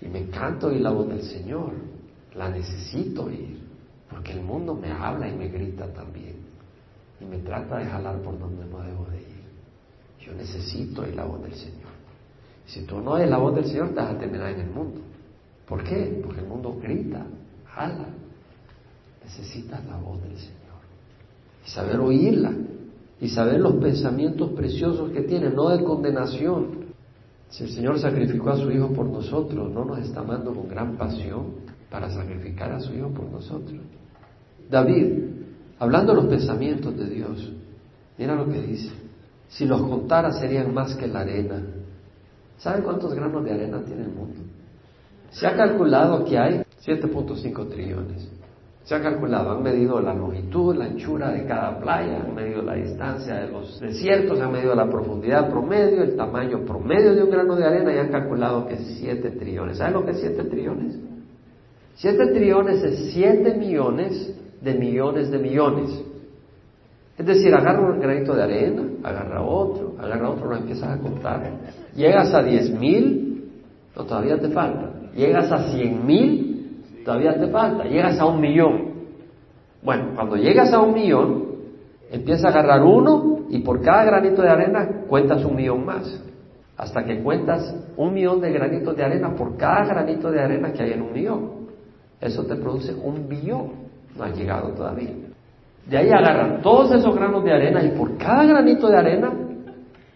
Y 0.00 0.06
me 0.08 0.20
encanta 0.20 0.68
oír 0.68 0.80
la 0.80 0.90
voz 0.90 1.08
del 1.08 1.22
Señor, 1.22 1.72
la 2.34 2.48
necesito 2.48 3.24
oír, 3.24 3.58
porque 4.08 4.32
el 4.32 4.42
mundo 4.42 4.74
me 4.74 4.92
habla 4.92 5.28
y 5.28 5.36
me 5.36 5.48
grita 5.48 5.92
también 5.92 6.48
y 7.20 7.24
me 7.24 7.38
trata 7.38 7.78
de 7.78 7.86
jalar 7.86 8.20
por 8.22 8.38
donde 8.38 8.64
no 8.66 8.80
debo 8.80 9.04
de 9.06 9.20
ir. 9.20 9.38
Yo 10.20 10.32
necesito 10.34 11.04
el 11.04 11.16
la 11.16 11.24
voz 11.24 11.42
del 11.42 11.54
Señor. 11.54 11.87
Si 12.68 12.82
tú 12.82 13.00
no 13.00 13.16
eres 13.16 13.30
la 13.30 13.38
voz 13.38 13.54
del 13.54 13.64
Señor, 13.64 13.88
te 13.88 13.94
vas 13.94 14.10
a 14.10 14.50
en 14.50 14.60
el 14.60 14.70
mundo. 14.70 15.00
¿Por 15.66 15.82
qué? 15.82 16.20
Porque 16.22 16.40
el 16.40 16.46
mundo 16.46 16.78
grita, 16.80 17.26
jala. 17.64 18.08
Necesitas 19.24 19.84
la 19.86 19.96
voz 19.96 20.22
del 20.22 20.36
Señor. 20.36 20.54
Y 21.66 21.70
saber 21.70 21.98
oírla. 21.98 22.52
Y 23.20 23.28
saber 23.28 23.60
los 23.60 23.76
pensamientos 23.76 24.50
preciosos 24.50 25.10
que 25.12 25.22
tiene, 25.22 25.48
no 25.48 25.70
de 25.70 25.82
condenación. 25.82 26.88
Si 27.48 27.64
el 27.64 27.70
Señor 27.70 27.98
sacrificó 27.98 28.50
a 28.50 28.58
su 28.58 28.70
Hijo 28.70 28.92
por 28.92 29.06
nosotros, 29.06 29.72
no 29.72 29.86
nos 29.86 30.00
está 30.00 30.20
amando 30.20 30.52
con 30.52 30.68
gran 30.68 30.96
pasión 30.98 31.46
para 31.90 32.10
sacrificar 32.10 32.70
a 32.72 32.80
su 32.80 32.92
Hijo 32.92 33.08
por 33.08 33.30
nosotros. 33.30 33.80
David, 34.70 35.24
hablando 35.78 36.12
de 36.12 36.20
los 36.20 36.28
pensamientos 36.28 36.94
de 36.98 37.08
Dios, 37.08 37.50
mira 38.18 38.34
lo 38.34 38.46
que 38.46 38.60
dice. 38.60 38.90
Si 39.48 39.64
los 39.64 39.80
contara 39.80 40.32
serían 40.32 40.74
más 40.74 40.94
que 40.96 41.06
la 41.06 41.20
arena. 41.20 41.62
¿Saben 42.58 42.82
cuántos 42.82 43.14
granos 43.14 43.44
de 43.44 43.52
arena 43.52 43.80
tiene 43.84 44.02
el 44.02 44.10
mundo? 44.10 44.40
Se 45.30 45.46
ha 45.46 45.56
calculado 45.56 46.24
que 46.24 46.38
hay 46.38 46.62
7.5 46.84 47.68
trillones. 47.68 48.28
Se 48.84 48.94
ha 48.94 49.02
calculado, 49.02 49.50
han 49.50 49.62
medido 49.62 50.00
la 50.00 50.14
longitud, 50.14 50.74
la 50.74 50.86
anchura 50.86 51.30
de 51.30 51.44
cada 51.44 51.78
playa, 51.78 52.22
han 52.24 52.34
medido 52.34 52.62
la 52.62 52.74
distancia 52.74 53.34
de 53.34 53.48
los 53.48 53.78
desiertos, 53.78 54.40
han 54.40 54.50
medido 54.50 54.74
la 54.74 54.88
profundidad 54.88 55.50
promedio, 55.50 56.02
el 56.02 56.16
tamaño 56.16 56.64
promedio 56.64 57.14
de 57.14 57.22
un 57.22 57.30
grano 57.30 57.54
de 57.54 57.66
arena 57.66 57.94
y 57.94 57.98
han 57.98 58.08
calculado 58.08 58.66
que 58.66 58.74
es 58.74 58.96
7 58.98 59.30
trillones. 59.32 59.76
¿Saben 59.76 59.92
lo 59.92 60.06
que 60.06 60.12
es 60.12 60.20
7 60.20 60.42
trillones? 60.44 60.98
7 61.96 62.26
trillones 62.28 62.82
es 62.82 63.12
7 63.12 63.54
millones 63.56 64.34
de 64.62 64.74
millones 64.74 65.30
de 65.30 65.38
millones. 65.38 66.02
Es 67.18 67.26
decir, 67.26 67.52
agarra 67.52 67.80
un 67.80 68.00
granito 68.00 68.34
de 68.34 68.42
arena, 68.42 68.82
agarra 69.02 69.42
otro, 69.42 69.96
agarra 69.98 70.30
otro, 70.30 70.48
lo 70.48 70.56
empiezas 70.56 70.98
a 70.98 71.02
contar. 71.02 71.42
Llegas 71.98 72.32
a 72.32 72.44
10 72.44 72.78
mil, 72.78 73.50
no, 73.96 74.04
todavía 74.04 74.38
te 74.38 74.50
falta. 74.50 75.10
Llegas 75.16 75.50
a 75.50 75.72
100 75.72 76.06
mil, 76.06 76.84
todavía 77.04 77.34
te 77.40 77.48
falta. 77.48 77.82
Llegas 77.86 78.20
a 78.20 78.26
un 78.26 78.40
millón. 78.40 78.92
Bueno, 79.82 80.12
cuando 80.14 80.36
llegas 80.36 80.72
a 80.72 80.80
un 80.80 80.94
millón, 80.94 81.46
empiezas 82.08 82.44
a 82.44 82.48
agarrar 82.50 82.84
uno 82.84 83.40
y 83.50 83.58
por 83.58 83.82
cada 83.82 84.04
granito 84.04 84.42
de 84.42 84.48
arena 84.48 84.88
cuentas 85.08 85.44
un 85.44 85.56
millón 85.56 85.84
más. 85.84 86.22
Hasta 86.76 87.04
que 87.04 87.20
cuentas 87.20 87.74
un 87.96 88.14
millón 88.14 88.40
de 88.40 88.52
granitos 88.52 88.96
de 88.96 89.02
arena 89.02 89.34
por 89.34 89.56
cada 89.56 89.84
granito 89.84 90.30
de 90.30 90.40
arena 90.40 90.72
que 90.72 90.84
hay 90.84 90.92
en 90.92 91.02
un 91.02 91.12
millón. 91.12 91.50
Eso 92.20 92.44
te 92.44 92.54
produce 92.54 92.94
un 92.94 93.28
billón. 93.28 93.72
No 94.16 94.22
ha 94.22 94.28
llegado 94.28 94.68
todavía. 94.68 95.10
De 95.84 95.96
ahí 95.96 96.10
agarran 96.10 96.62
todos 96.62 96.92
esos 96.92 97.12
granos 97.12 97.42
de 97.42 97.52
arena 97.52 97.82
y 97.82 97.88
por 97.98 98.16
cada 98.16 98.44
granito 98.44 98.88
de 98.88 98.96
arena 98.96 99.32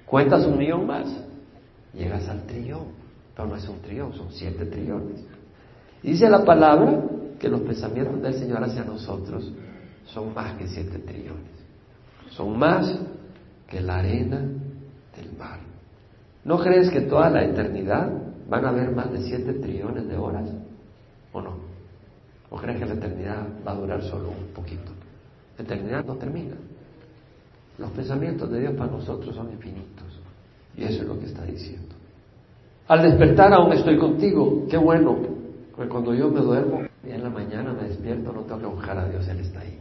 cuentas 0.06 0.46
un 0.46 0.56
millón 0.56 0.86
más. 0.86 1.31
Llegas 1.94 2.28
al 2.28 2.42
trillón. 2.44 2.86
Pero 3.34 3.48
no 3.48 3.56
es 3.56 3.68
un 3.68 3.80
trillón, 3.80 4.12
son 4.12 4.28
siete 4.30 4.66
trillones. 4.66 5.24
Dice 6.02 6.28
la 6.28 6.44
palabra 6.44 7.02
que 7.38 7.48
los 7.48 7.60
pensamientos 7.62 8.20
del 8.22 8.34
Señor 8.34 8.62
hacia 8.62 8.84
nosotros 8.84 9.50
son 10.06 10.34
más 10.34 10.56
que 10.58 10.66
siete 10.68 10.98
trillones. 10.98 11.52
Son 12.30 12.58
más 12.58 12.98
que 13.68 13.80
la 13.80 13.98
arena 13.98 14.38
del 15.16 15.36
mar. 15.38 15.60
¿No 16.44 16.58
crees 16.58 16.90
que 16.90 17.02
toda 17.02 17.30
la 17.30 17.44
eternidad 17.44 18.10
van 18.48 18.64
a 18.64 18.68
haber 18.70 18.90
más 18.90 19.10
de 19.12 19.22
siete 19.22 19.54
trillones 19.54 20.08
de 20.08 20.16
horas? 20.16 20.50
¿O 21.32 21.40
no? 21.40 21.52
¿O 22.50 22.56
crees 22.56 22.78
que 22.78 22.86
la 22.86 22.94
eternidad 22.94 23.46
va 23.66 23.72
a 23.72 23.76
durar 23.76 24.02
solo 24.02 24.28
un 24.28 24.52
poquito? 24.52 24.92
La 25.56 25.64
eternidad 25.64 26.04
no 26.04 26.16
termina. 26.16 26.56
Los 27.78 27.90
pensamientos 27.92 28.50
de 28.50 28.60
Dios 28.60 28.74
para 28.74 28.90
nosotros 28.90 29.34
son 29.34 29.50
infinitos. 29.50 30.11
Y 30.76 30.84
eso 30.84 31.02
es 31.02 31.08
lo 31.08 31.18
que 31.18 31.26
está 31.26 31.44
diciendo. 31.44 31.94
Al 32.88 33.02
despertar 33.02 33.52
aún 33.52 33.72
estoy 33.72 33.98
contigo. 33.98 34.66
Qué 34.68 34.76
bueno. 34.76 35.18
Porque 35.74 35.90
cuando 35.90 36.14
yo 36.14 36.28
me 36.28 36.40
duermo 36.40 36.82
y 37.06 37.10
en 37.10 37.22
la 37.22 37.30
mañana 37.30 37.72
me 37.72 37.88
despierto, 37.88 38.32
no 38.32 38.42
tengo 38.42 38.60
que 38.60 38.66
buscar 38.66 38.98
a 38.98 39.08
Dios, 39.08 39.26
Él 39.28 39.40
está 39.40 39.60
ahí. 39.60 39.78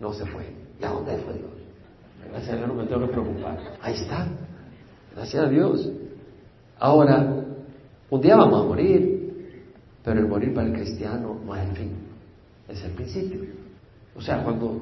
No 0.00 0.12
se 0.12 0.26
fue. 0.26 0.46
¿Y 0.80 0.84
a 0.84 0.90
dónde 0.90 1.16
fue 1.18 1.34
Dios? 1.34 1.50
Gracias 2.30 2.52
a 2.52 2.56
Dios 2.56 2.68
no 2.68 2.74
me 2.74 2.84
tengo 2.84 3.06
que 3.06 3.12
preocupar. 3.12 3.58
Ahí 3.82 3.94
está. 3.94 4.26
Gracias 5.14 5.44
a 5.44 5.48
Dios. 5.48 5.90
Ahora, 6.78 7.44
un 8.08 8.20
día 8.20 8.36
vamos 8.36 8.64
a 8.64 8.68
morir, 8.68 9.56
pero 10.02 10.20
el 10.20 10.26
morir 10.26 10.54
para 10.54 10.66
el 10.66 10.72
cristiano 10.72 11.38
no 11.44 11.54
es 11.54 11.68
el 11.68 11.76
fin, 11.76 11.92
es 12.68 12.82
el 12.82 12.92
principio. 12.92 13.40
O 14.16 14.20
sea, 14.20 14.42
cuando 14.42 14.80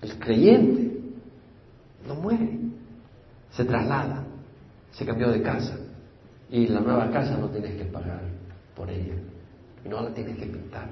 el 0.00 0.18
creyente 0.18 1.00
no 2.06 2.14
muere, 2.14 2.58
se 3.50 3.64
traslada, 3.64 4.24
se 4.92 5.04
cambió 5.04 5.30
de 5.30 5.42
casa 5.42 5.76
y 6.50 6.66
la 6.68 6.80
nueva 6.80 7.10
casa 7.10 7.36
no 7.36 7.48
tienes 7.48 7.76
que 7.76 7.84
pagar 7.86 8.22
por 8.76 8.88
ella, 8.90 9.14
no 9.88 10.02
la 10.02 10.14
tienes 10.14 10.36
que 10.38 10.46
pintar, 10.46 10.88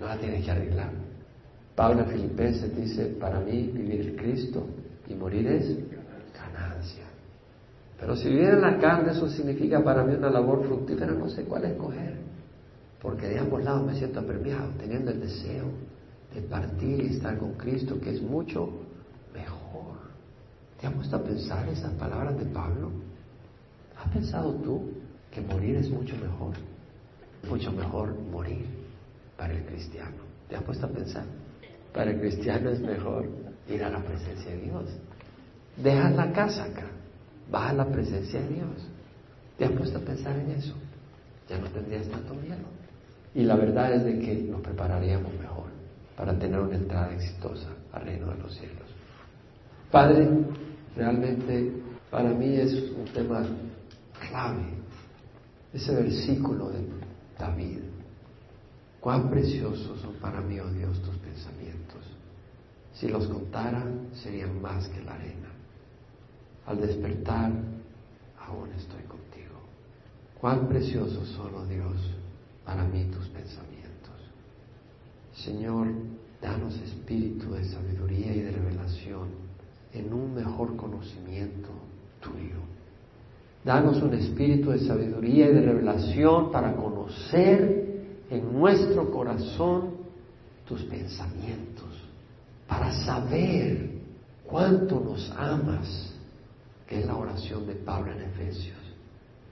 no 0.00 0.06
la 0.06 0.16
tienes 0.18 0.44
que 0.44 0.50
arreglar. 0.50 0.90
Pablo 1.76 2.02
en 2.02 2.06
Filipenses 2.08 2.76
dice, 2.76 3.06
para 3.20 3.40
mí 3.40 3.70
vivir 3.72 4.00
es 4.00 4.20
Cristo 4.20 4.66
y 5.08 5.14
morir 5.14 5.46
es 5.46 5.76
ganancia. 6.34 7.04
Pero 7.98 8.16
si 8.16 8.28
vivir 8.28 8.48
en 8.48 8.62
la 8.62 8.78
carne, 8.78 9.12
eso 9.12 9.28
significa 9.28 9.82
para 9.84 10.02
mí 10.02 10.14
una 10.14 10.30
labor 10.30 10.64
fructífera, 10.64 11.12
no 11.12 11.28
sé 11.28 11.44
cuál 11.44 11.64
escoger. 11.64 12.14
Porque 13.00 13.28
de 13.28 13.38
ambos 13.38 13.62
lados 13.62 13.86
me 13.86 13.94
siento 13.94 14.20
apremiado, 14.20 14.70
teniendo 14.78 15.10
el 15.10 15.20
deseo 15.20 15.66
de 16.34 16.40
partir 16.42 17.00
y 17.00 17.16
estar 17.16 17.36
con 17.38 17.54
Cristo, 17.54 18.00
que 18.00 18.10
es 18.10 18.22
mucho 18.22 18.70
mejor. 19.34 19.96
¿Te 20.80 20.86
has 20.86 20.94
puesto 20.94 21.16
a 21.16 21.22
pensar 21.22 21.68
esas 21.68 21.92
palabras 21.92 22.38
de 22.38 22.46
Pablo? 22.46 22.90
¿Has 24.00 24.10
pensado 24.12 24.54
tú 24.54 24.92
que 25.30 25.42
morir 25.42 25.76
es 25.76 25.90
mucho 25.90 26.16
mejor? 26.16 26.54
Mucho 27.48 27.70
mejor 27.70 28.18
morir 28.18 28.64
para 29.36 29.52
el 29.52 29.64
cristiano. 29.64 30.16
¿Te 30.48 30.56
has 30.56 30.62
puesto 30.62 30.86
a 30.86 30.88
pensar? 30.88 31.24
Para 31.92 32.10
el 32.12 32.20
cristiano 32.20 32.70
es 32.70 32.80
mejor 32.80 33.28
ir 33.68 33.84
a 33.84 33.90
la 33.90 33.98
presencia 33.98 34.52
de 34.52 34.62
Dios. 34.62 34.84
Dejas 35.76 36.14
la 36.14 36.32
casa 36.32 36.64
acá, 36.64 36.86
vas 37.50 37.70
a 37.70 37.74
la 37.74 37.86
presencia 37.86 38.40
de 38.40 38.48
Dios. 38.48 38.88
¿Te 39.58 39.66
has 39.66 39.72
puesto 39.72 39.98
a 39.98 40.02
pensar 40.02 40.36
en 40.36 40.50
eso? 40.52 40.74
Ya 41.48 41.58
no 41.58 41.68
tendrías 41.68 42.08
tanto 42.08 42.34
miedo. 42.34 42.64
Y 43.34 43.42
la 43.42 43.56
verdad 43.56 43.92
es 43.92 44.04
de 44.04 44.18
que 44.18 44.34
nos 44.44 44.62
prepararíamos 44.62 45.32
mejor 45.34 45.66
para 46.16 46.38
tener 46.38 46.58
una 46.58 46.76
entrada 46.76 47.12
exitosa 47.12 47.68
al 47.92 48.02
reino 48.02 48.28
de 48.28 48.38
los 48.38 48.54
cielos. 48.54 48.88
Padre, 49.90 50.28
realmente 50.96 51.72
para 52.10 52.30
mí 52.30 52.56
es 52.56 52.72
un 52.72 53.04
tema 53.12 53.44
clave, 54.28 54.66
ese 55.72 55.94
versículo 55.94 56.70
de 56.70 56.86
David. 57.38 57.80
Cuán 59.00 59.30
preciosos 59.30 60.00
son 60.00 60.14
para 60.16 60.40
mí, 60.40 60.60
oh 60.60 60.70
Dios, 60.70 61.00
tus 61.02 61.16
pensamientos. 61.16 62.04
Si 62.92 63.08
los 63.08 63.26
contara, 63.28 63.84
serían 64.12 64.60
más 64.60 64.88
que 64.88 65.02
la 65.02 65.14
arena. 65.14 65.48
Al 66.66 66.80
despertar, 66.80 67.50
aún 68.38 68.70
estoy 68.72 69.02
contigo. 69.04 69.60
Cuán 70.38 70.68
preciosos 70.68 71.28
son, 71.30 71.54
oh 71.54 71.66
Dios, 71.66 71.96
para 72.64 72.84
mí 72.84 73.04
tus 73.06 73.26
pensamientos. 73.28 73.80
Señor, 75.32 75.88
danos 76.42 76.74
espíritu 76.80 77.52
de 77.52 77.64
sabiduría 77.64 78.34
y 78.34 78.40
de 78.40 78.50
revelación 78.52 79.28
en 79.92 80.12
un 80.12 80.34
mejor 80.34 80.76
conocimiento 80.76 81.70
tuyo. 82.20 82.69
Danos 83.64 84.02
un 84.02 84.14
espíritu 84.14 84.70
de 84.70 84.78
sabiduría 84.80 85.50
y 85.50 85.54
de 85.54 85.60
revelación 85.60 86.50
para 86.50 86.74
conocer 86.74 88.02
en 88.30 88.52
nuestro 88.52 89.10
corazón 89.10 89.96
tus 90.66 90.82
pensamientos, 90.84 92.08
para 92.66 92.92
saber 92.92 93.90
cuánto 94.46 95.00
nos 95.00 95.30
amas, 95.36 96.14
que 96.86 97.00
es 97.00 97.06
la 97.06 97.16
oración 97.16 97.66
de 97.66 97.74
Pablo 97.74 98.12
en 98.12 98.22
Efesios. 98.22 98.78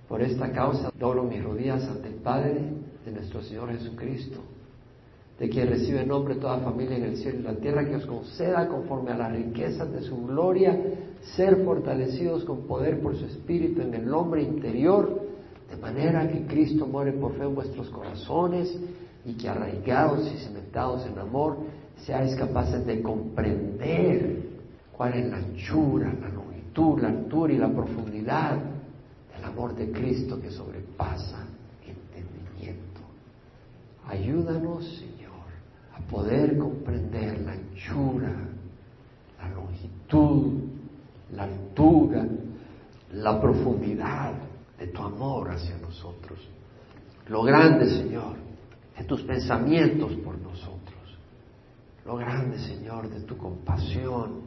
Por 0.09 0.23
esta 0.23 0.51
causa 0.53 0.91
doblo 0.99 1.25
mis 1.25 1.43
rodillas 1.43 1.85
ante 1.85 2.09
el 2.09 2.15
Padre 2.15 2.63
de 3.05 3.13
nuestro 3.13 3.43
Señor 3.43 3.71
Jesucristo 3.71 4.41
de 5.39 5.49
quien 5.49 5.69
recibe 5.69 6.05
nombre 6.05 6.35
toda 6.35 6.59
familia 6.59 6.97
en 6.97 7.05
el 7.05 7.17
cielo 7.17 7.39
y 7.39 7.43
la 7.43 7.55
tierra, 7.55 7.87
que 7.87 7.97
os 7.97 8.07
conceda 8.07 8.67
conforme 8.67 9.13
a 9.13 9.17
las 9.17 9.33
riquezas 9.33 9.91
de 9.93 10.03
su 10.03 10.27
gloria, 10.27 10.77
ser 11.37 11.65
fortalecidos 11.65 12.45
con 12.45 12.67
poder 12.67 13.01
por 13.01 13.17
su 13.17 13.25
espíritu 13.27 13.83
en 13.83 13.95
el 13.95 14.13
hombre 14.13 14.43
interior, 14.43 15.27
de 15.71 15.77
manera 15.77 16.27
que 16.29 16.47
Cristo 16.47 16.87
muere 16.87 17.13
por 17.13 17.35
fe 17.35 17.45
en 17.45 17.55
vuestros 17.55 17.89
corazones 17.91 18.75
y 19.25 19.35
que 19.35 19.49
arraigados 19.49 20.31
y 20.33 20.39
cimentados 20.39 21.07
en 21.07 21.19
amor, 21.19 21.59
seáis 22.05 22.35
capaces 22.37 22.87
de 22.87 23.03
comprender 23.03 24.43
cuál 24.97 25.15
es 25.15 25.31
la 25.31 25.37
anchura, 25.37 26.13
la 26.21 26.29
longitud, 26.29 27.01
la 27.01 27.09
altura 27.09 27.53
y 27.53 27.59
la 27.59 27.69
profundidad 27.69 28.59
del 29.35 29.45
amor 29.45 29.75
de 29.75 29.91
Cristo 29.93 30.41
que 30.41 30.51
sobrepasa 30.51 31.45
entendimiento. 31.85 33.01
Ayúdanos, 34.07 35.05
poder 36.11 36.57
comprender 36.59 37.41
la 37.41 37.53
anchura, 37.53 38.33
la 39.39 39.49
longitud, 39.51 40.63
la 41.33 41.45
altura, 41.45 42.27
la 43.13 43.41
profundidad 43.41 44.33
de 44.79 44.87
tu 44.89 45.03
amor 45.03 45.51
hacia 45.51 45.77
nosotros, 45.79 46.39
lo 47.29 47.43
grande, 47.43 47.89
Señor, 47.89 48.37
de 48.97 49.05
tus 49.05 49.23
pensamientos 49.23 50.13
por 50.25 50.39
nosotros, 50.39 51.19
lo 52.05 52.17
grande, 52.17 52.59
Señor, 52.59 53.09
de 53.09 53.21
tu 53.21 53.37
compasión, 53.37 54.43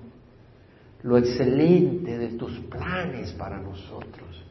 lo 1.03 1.17
excelente 1.17 2.17
de 2.17 2.29
tus 2.29 2.57
planes 2.61 3.31
para 3.33 3.59
nosotros. 3.59 4.43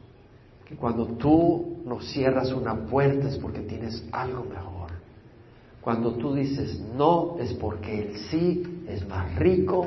Que 0.65 0.77
cuando 0.77 1.07
tú 1.07 1.83
nos 1.85 2.09
cierras 2.13 2.53
una 2.53 2.87
puerta 2.87 3.29
es 3.29 3.39
porque 3.39 3.61
tienes 3.61 4.05
algo 4.13 4.45
mejor. 4.45 4.91
Cuando 5.81 6.13
tú 6.13 6.35
dices 6.35 6.81
no 6.97 7.37
es 7.41 7.53
porque 7.55 8.01
el 8.01 8.17
sí 8.17 8.85
es 8.87 9.07
más 9.09 9.35
rico, 9.37 9.87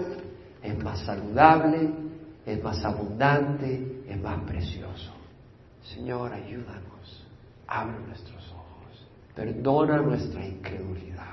es 0.62 0.84
más 0.84 1.02
saludable, 1.02 1.90
es 2.46 2.64
más 2.64 2.84
abundante, 2.84 4.04
es 4.08 4.22
más 4.22 4.42
precioso. 4.44 5.12
Señor, 5.84 6.34
ayúdanos, 6.34 7.26
abre 7.68 7.96
nuestros 8.08 8.44
ojos, 8.52 9.08
perdona 9.36 10.02
nuestra 10.02 10.46
incredulidad 10.46 11.24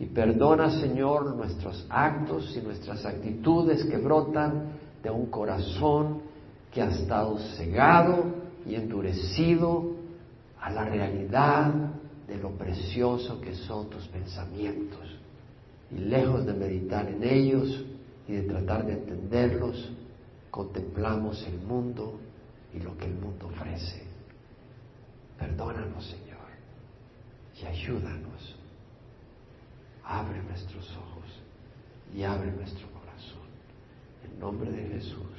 y 0.00 0.06
perdona, 0.06 0.70
Señor, 0.70 1.34
nuestros 1.34 1.86
actos 1.88 2.56
y 2.56 2.60
nuestras 2.60 3.04
actitudes 3.04 3.84
que 3.84 3.96
brotan 3.96 4.72
de 5.02 5.10
un 5.10 5.26
corazón 5.26 6.22
que 6.72 6.82
ha 6.82 6.88
estado 6.90 7.38
cegado 7.56 8.24
y 8.66 8.74
endurecido 8.74 9.96
a 10.60 10.70
la 10.70 10.84
realidad 10.84 11.72
de 12.26 12.36
lo 12.36 12.50
precioso 12.50 13.40
que 13.40 13.54
son 13.54 13.88
tus 13.88 14.06
pensamientos. 14.08 15.00
Y 15.90 15.98
lejos 15.98 16.44
de 16.44 16.52
meditar 16.52 17.08
en 17.08 17.24
ellos 17.24 17.84
y 18.28 18.32
de 18.32 18.42
tratar 18.42 18.84
de 18.84 18.92
entenderlos, 18.92 19.90
contemplamos 20.50 21.42
el 21.46 21.58
mundo 21.60 22.20
y 22.74 22.78
lo 22.80 22.96
que 22.98 23.06
el 23.06 23.14
mundo 23.14 23.46
ofrece. 23.46 24.02
Perdónanos, 25.38 26.04
Señor, 26.04 26.48
y 27.60 27.64
ayúdanos. 27.64 28.56
Abre 30.04 30.42
nuestros 30.42 30.90
ojos 30.90 31.42
y 32.14 32.22
abre 32.22 32.52
nuestro 32.52 32.86
corazón. 32.92 33.48
En 34.24 34.38
nombre 34.38 34.70
de 34.70 34.88
Jesús. 34.88 35.37